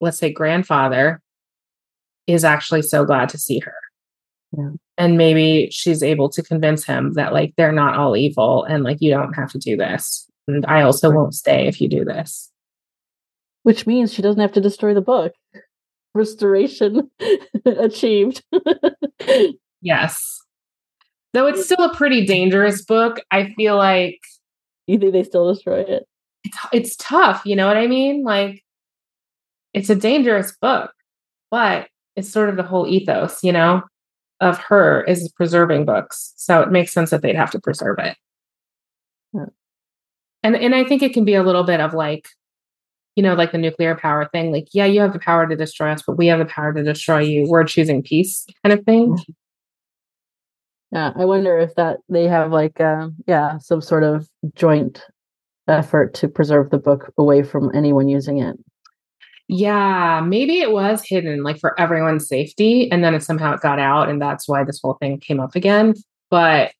[0.00, 1.22] let's say grandfather
[2.26, 3.74] is actually so glad to see her
[4.56, 4.70] Yeah.
[4.98, 8.98] And maybe she's able to convince him that like they're not all evil and like
[9.00, 12.50] you don't have to do this and i also won't stay if you do this
[13.62, 15.32] Which means she doesn't have to destroy the book.
[16.14, 17.10] Restoration
[17.66, 18.42] achieved.
[19.82, 20.40] yes
[21.34, 24.18] though it's still a pretty dangerous book i feel like
[24.86, 26.06] you think they still destroy it?
[26.44, 28.62] it's it's tough you know what i mean like
[29.74, 30.90] it's a dangerous book
[31.50, 33.82] but it's sort of the whole ethos you know
[34.40, 38.16] of her is preserving books so it makes sense that they'd have to preserve it
[39.32, 39.46] Yeah.
[40.42, 42.28] and and i think it can be a little bit of like
[43.16, 45.90] you know like the nuclear power thing like yeah you have the power to destroy
[45.90, 49.16] us but we have the power to destroy you we're choosing peace kind of thing
[50.92, 55.02] Yeah, I wonder if that they have like um yeah, some sort of joint
[55.66, 58.56] effort to preserve the book away from anyone using it.
[59.48, 63.78] Yeah, maybe it was hidden like for everyone's safety and then it somehow it got
[63.78, 65.94] out and that's why this whole thing came up again.
[66.30, 66.72] But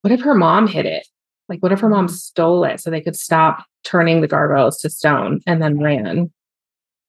[0.00, 1.06] what if her mom hid it?
[1.48, 4.90] Like what if her mom stole it so they could stop turning the gargoyles to
[4.90, 6.32] stone and then ran?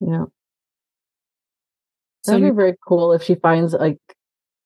[0.01, 0.26] Yeah.
[2.24, 3.99] So That'd be very cool if she finds like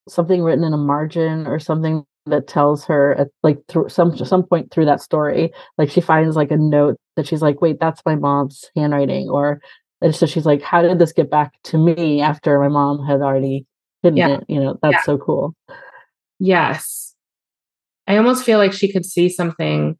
[0.07, 4.43] something written in a margin or something that tells her at like through some some
[4.43, 8.01] point through that story, like she finds like a note that she's like, wait, that's
[8.05, 9.61] my mom's handwriting, or
[10.01, 13.21] and so she's like, how did this get back to me after my mom had
[13.21, 13.65] already
[14.03, 14.29] hidden Yeah.
[14.37, 14.45] it?
[14.47, 15.01] You know, that's Yeah.
[15.03, 15.53] so cool.
[16.39, 17.15] Yes.
[18.07, 19.97] I almost feel like she could see something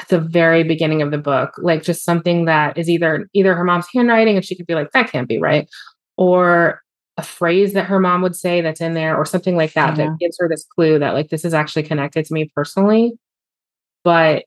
[0.00, 3.62] at the very beginning of the book, like just something that is either either her
[3.64, 5.68] mom's handwriting and she could be like, that can't be right,
[6.16, 6.80] or
[7.18, 10.06] a phrase that her mom would say that's in there, or something like that Yeah.
[10.06, 13.12] that gives her this clue that like this is actually connected to me personally.
[14.02, 14.44] But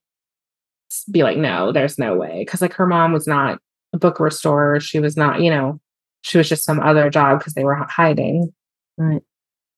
[1.11, 2.43] be like, no, there's no way.
[2.45, 3.59] Cause like her mom was not
[3.95, 4.79] a book restorer.
[4.79, 5.79] She was not, you know,
[6.21, 8.53] she was just some other job because they were hiding.
[8.97, 9.21] Right.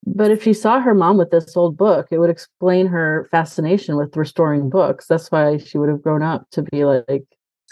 [0.06, 3.96] But if she saw her mom with this old book, it would explain her fascination
[3.96, 5.06] with restoring books.
[5.06, 7.24] That's why she would have grown up to be like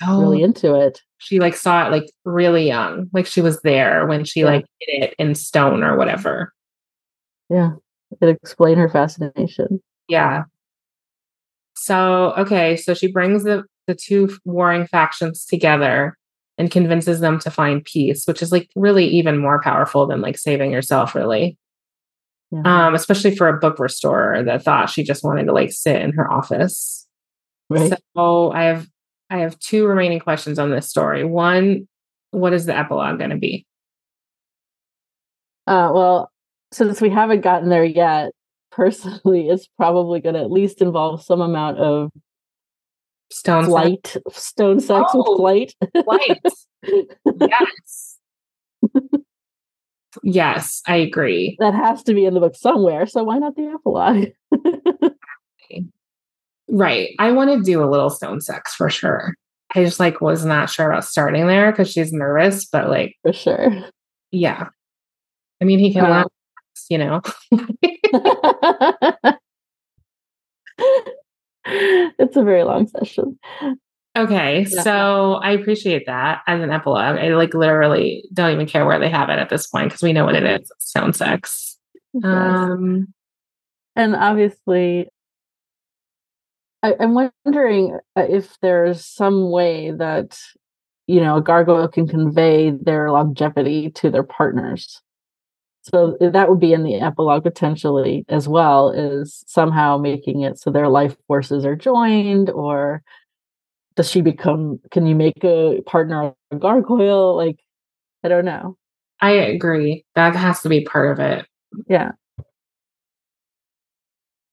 [0.06, 0.44] really oh.
[0.44, 1.00] into it.
[1.18, 4.46] she like saw it like really young like she was there when she Yeah.
[4.46, 6.52] like hid it in stone or whatever
[7.48, 7.72] Yeah.
[8.20, 9.80] It explained her fascination.
[10.08, 10.44] yeah
[11.74, 16.16] so okay so she brings the the two warring factions together
[16.58, 20.38] and convinces them to find peace which is like really even more powerful than like
[20.38, 21.56] saving yourself really
[22.50, 22.86] Yeah.
[22.88, 26.12] um especially for a book restorer that thought she just wanted to like sit in
[26.12, 27.06] her office
[27.68, 27.92] right.
[28.16, 28.86] so i have
[29.30, 31.86] i have two remaining questions on this story one
[32.30, 33.66] what is the epilogue going to be
[35.66, 36.30] Uh, well,
[36.72, 38.32] since we haven't gotten there yet,
[38.70, 42.10] personally, it's probably going to at least involve some amount of
[43.30, 44.16] stone sex?
[44.32, 45.18] stone sex Oh.
[45.18, 45.74] with flight.
[46.04, 46.40] Flight.
[47.40, 48.18] yes.
[50.22, 51.56] yes, I agree.
[51.60, 53.06] that has to be in the book somewhere.
[53.06, 54.28] So why not the epilogue?
[56.68, 57.14] Right.
[57.20, 59.34] I want to do a little stone sex for sure.
[59.76, 63.32] I just like was not sure about starting there because she's nervous, but like, For
[63.32, 63.84] sure.
[64.32, 64.66] yeah.
[65.62, 66.26] I mean, he can Um, laugh,
[66.90, 67.20] you know.
[72.18, 73.38] it's a very long session.
[74.16, 74.82] Okay, Yeah.
[74.82, 77.18] so I appreciate that as an epilogue.
[77.18, 80.12] I like literally don't even care where they have it at this point because we
[80.14, 80.72] know what it is.
[80.78, 81.76] Sound sex.
[82.24, 83.08] Um,
[83.94, 85.08] and obviously,
[86.82, 87.14] I, I'm
[87.44, 90.38] wondering uh, if there's some way that
[91.06, 95.02] you know a gargoyle can convey their longevity to their partners.
[95.88, 100.58] So uh, that would be in the epilogue potentially as well, is somehow making it
[100.58, 103.02] so their life forces are joined, or
[103.94, 104.80] does she become?
[104.90, 107.36] Can you make a partner a gargoyle?
[107.36, 107.60] Like,
[108.24, 108.76] I don't know.
[109.20, 110.04] I agree.
[110.16, 111.46] That has to be part of it.
[111.88, 112.10] Yeah.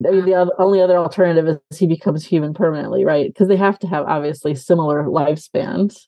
[0.06, 3.26] I mean, the only other alternative is he becomes human permanently, right?
[3.26, 6.06] Because they have to have obviously similar lifespans.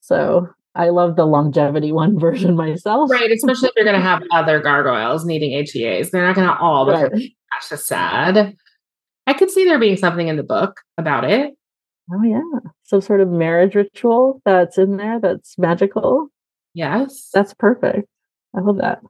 [0.00, 3.10] So I love the longevity one version myself.
[3.10, 6.10] Right, especially if you're going to have other gargoyles needing HEAs.
[6.10, 7.32] They're not going to all become Right.
[7.52, 8.56] That's just sad.
[9.26, 11.52] I could see there being something in the book about it.
[12.12, 12.40] Oh yeah.
[12.84, 16.28] Some sort of marriage ritual that's in there that's magical.
[16.74, 17.28] Yes.
[17.32, 18.08] That's perfect.
[18.56, 19.00] I love that.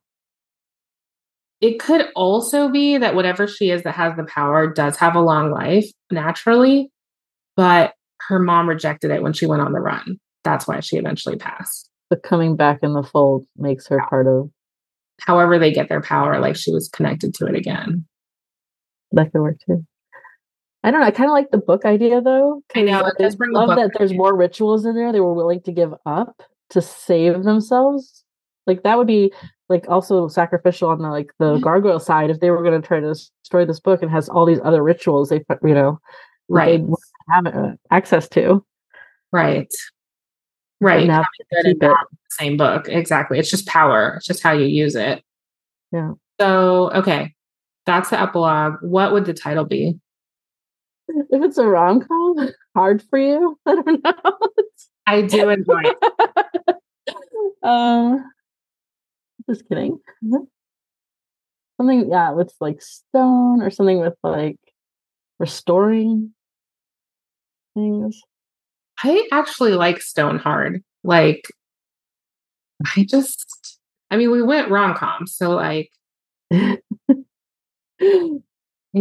[1.61, 5.21] it could also be that whatever she is that has the power does have a
[5.21, 6.91] long life naturally,
[7.57, 7.95] but
[8.29, 10.19] her mom rejected it when she went on the run.
[10.45, 11.89] That's why she eventually passed.
[12.11, 14.51] But coming back in the fold makes her part of
[15.21, 18.05] However, they get their power, like she was connected to it again.
[19.13, 19.87] that could work too.
[20.83, 21.07] I don't know.
[21.07, 22.63] I kind of like the book idea though.
[22.75, 25.21] I know, 'cause it does bring the love that there's more rituals in there they
[25.21, 28.25] were willing to give up to save themselves.
[28.67, 29.33] Like that would be
[29.69, 31.63] like also sacrificial on the like the Mm-hmm.
[31.63, 34.45] gargoyle side if they were going to try to destroy this book and has all
[34.47, 36.01] these other rituals they put- you know
[36.49, 36.83] Right.
[37.31, 38.65] have uh, access to.
[39.31, 39.73] Right.
[40.83, 41.09] Right.
[41.09, 41.81] Having good keep it.
[41.81, 42.89] bad in the same book.
[42.89, 43.39] Exactly.
[43.39, 44.15] It's just power.
[44.17, 45.23] It's just how you use it.
[45.93, 46.13] Yeah.
[46.41, 47.35] So, okay.
[47.87, 48.75] That's the epilogue.
[48.83, 49.99] What would the title be?
[51.09, 53.59] If it's a rom com, hard for you.
[53.67, 54.39] I don't know.
[55.07, 56.77] I do enjoy it.
[57.63, 58.25] um,
[59.49, 60.01] just kidding.
[61.77, 64.59] Something, yeah, with like stone or something with like
[65.39, 66.33] restoring
[67.75, 68.21] things.
[69.03, 70.83] I actually like Stonehard.
[71.05, 71.49] Like,
[72.97, 73.79] I just,
[74.11, 75.91] I mean, we went rom com, so like,
[76.51, 76.83] and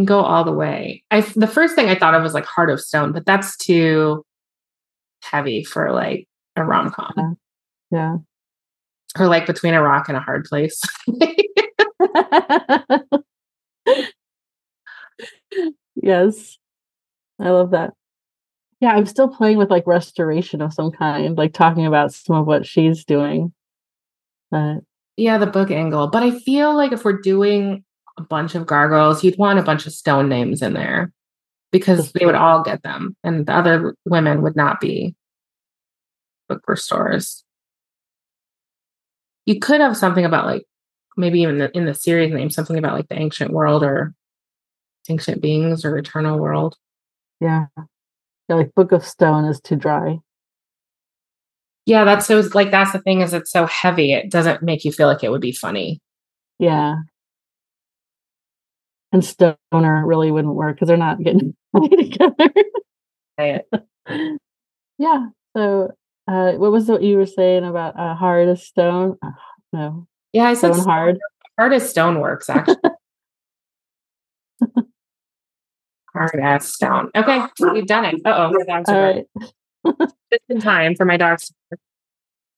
[0.06, 1.04] go all the way.
[1.12, 4.26] I the first thing I thought of was like Heart of Stone, but that's too
[5.24, 7.38] heavy for like a rom com,
[7.91, 8.18] yeah.
[9.20, 10.82] or like between a rock and a hard place.
[15.95, 16.58] yes.
[17.39, 17.93] I love that.
[18.82, 22.47] Yeah, I'm still playing with like restoration of some kind, like talking about some of
[22.47, 23.53] what she's doing.
[24.49, 24.79] But
[25.17, 26.07] yeah, the book angle.
[26.07, 27.84] But I feel like if we're doing
[28.17, 31.13] a bunch of gargoyles, you'd want a bunch of stone names in there
[31.71, 35.15] because they would all get them, and the other women would not be
[36.49, 37.43] book restorers.
[39.45, 40.65] You could have something about like
[41.17, 44.13] maybe even the, in the series name something about like the ancient world or
[45.07, 46.77] ancient beings or eternal world.
[47.39, 47.67] yeah.
[48.56, 50.20] Like Book of Stone is too dry.
[51.86, 54.14] Yeah, that's so like that's the thing is it's so heavy.
[54.14, 55.99] It doesn't make you feel like it would be funny.
[56.60, 56.95] Yeah.
[59.12, 61.56] And Stoner really wouldn't work because they're not getting
[61.89, 62.54] together.
[64.97, 65.28] Yeah.
[65.58, 65.91] So,
[66.28, 69.18] uh, what was what you were saying about uh, hard as stone?
[69.24, 69.32] Uh,
[69.74, 71.18] no, Yeah, I said stone hard.
[71.58, 72.76] hard as stone works actually.
[76.14, 77.09] Hard as stone.
[77.16, 77.41] Okay,
[77.74, 78.16] we've done it.
[78.26, 79.26] Uh oh, my dogs All are right.
[80.32, 81.51] just in time for my dogs.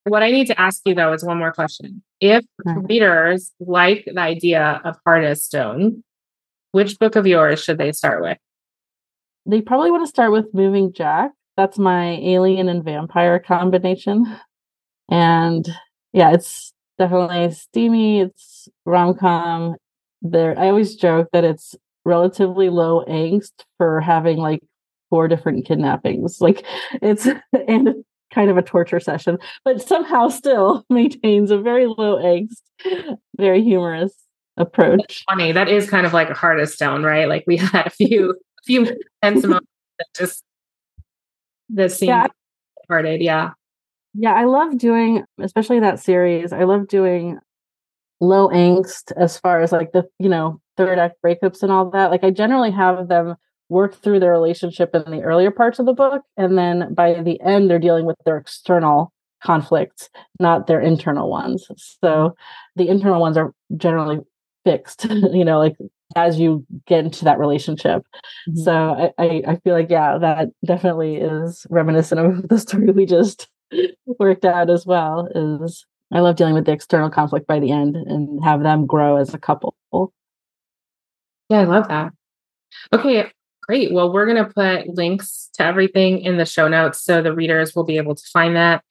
[0.06, 2.04] What I need to ask you though is one more question.
[2.20, 2.88] If Alright.
[2.90, 6.04] readers like the idea of hard as stone,
[6.72, 8.38] which book of yours should they start with?
[9.46, 11.32] They probably want to start with Moving Jack.
[11.56, 14.26] That's my alien and vampire combination.
[15.10, 15.68] And
[16.14, 18.22] yeah, it's definitely steamy.
[18.22, 19.76] It's rom com.
[20.22, 21.76] There, I always joke that it's
[22.06, 24.62] relatively low angst for having like
[25.10, 26.42] four different kidnappings.
[26.42, 26.66] Like
[27.02, 27.28] it's
[27.68, 32.62] and kind of a torture session, but somehow still maintains a very low angst,
[33.38, 34.14] very humorous
[34.58, 35.24] approach.
[35.30, 37.28] Funny, that is kind of like a hard as stone, right?
[37.28, 38.86] Like we had a few a few
[39.24, 39.68] tense moments
[40.00, 40.44] that just
[41.70, 42.28] the scene Yeah.
[42.90, 43.52] hearted, yeah.
[44.16, 46.54] Yeah, I love doing, especially that series.
[46.54, 47.40] I love doing
[48.20, 52.12] low angst as far as like the, you know, third act breakups and all that.
[52.12, 53.36] Like I generally have them
[53.70, 56.22] work through their relationship in the earlier parts of the book.
[56.38, 59.12] And then by the end, they're dealing with their external
[59.44, 60.10] conflicts,
[60.40, 61.68] not their internal ones.
[62.02, 62.36] So
[62.76, 64.20] the internal ones are generally
[64.64, 65.76] fixed, you know, like
[66.16, 68.04] as you get into that relationship.
[68.50, 68.58] Mhm.
[68.64, 73.06] So I, I, I feel like yeah, that definitely is reminiscent of the story we
[73.06, 73.48] just
[74.20, 75.28] worked out as well.
[75.34, 79.18] Is I love dealing with the external conflict by the end and have them grow
[79.18, 79.74] as a couple.
[81.50, 82.14] Yeah, I love that.
[82.92, 83.32] Okay,
[83.64, 83.94] great.
[83.94, 87.76] Well, we're going to put links to everything in the show notes so the readers
[87.76, 88.84] will be able to find that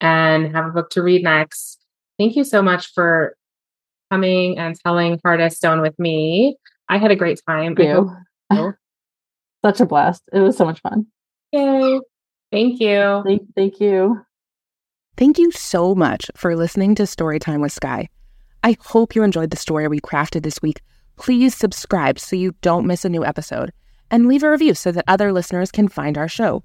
[0.00, 1.80] and have a book to read next.
[2.18, 3.36] Thank you so much for
[4.10, 6.56] coming and telling Heart of Stone with me.
[6.88, 7.74] I had a great time.
[7.78, 8.16] I You.
[8.52, 8.72] so.
[9.64, 10.22] Such a blast.
[10.32, 11.06] It was so much fun.
[11.52, 12.00] Yay.
[12.52, 13.22] Thank you.
[13.26, 14.24] Thank, thank you.
[15.16, 18.08] Thank you so much for listening to Storytime with Skye.
[18.62, 20.82] I hope you enjoyed the story we crafted this week.
[21.16, 23.72] Please subscribe so you don't miss a new episode
[24.10, 26.62] and leave a review so that other listeners can find our show.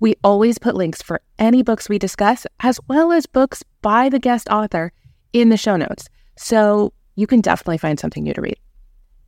[0.00, 4.18] We always put links for any books we discuss, as well as books by the
[4.18, 4.92] guest author,
[5.32, 6.08] in the show notes.
[6.36, 8.58] So you can definitely find something new to read.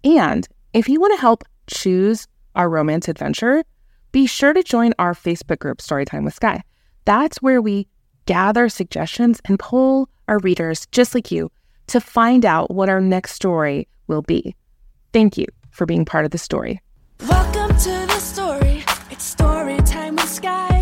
[0.05, 3.65] And if you want to help choose our romance adventure,
[4.13, 6.63] be sure to join our Facebook group, Storytime with Skye.
[7.05, 7.89] That's where we
[8.27, 11.51] gather suggestions and poll our readers, just like you,
[11.89, 14.55] to find out what our next story will be.
[15.17, 16.83] Thank you for being part of the story.
[17.27, 18.85] Welcome to the story.
[19.11, 20.76] It's story time with Skye.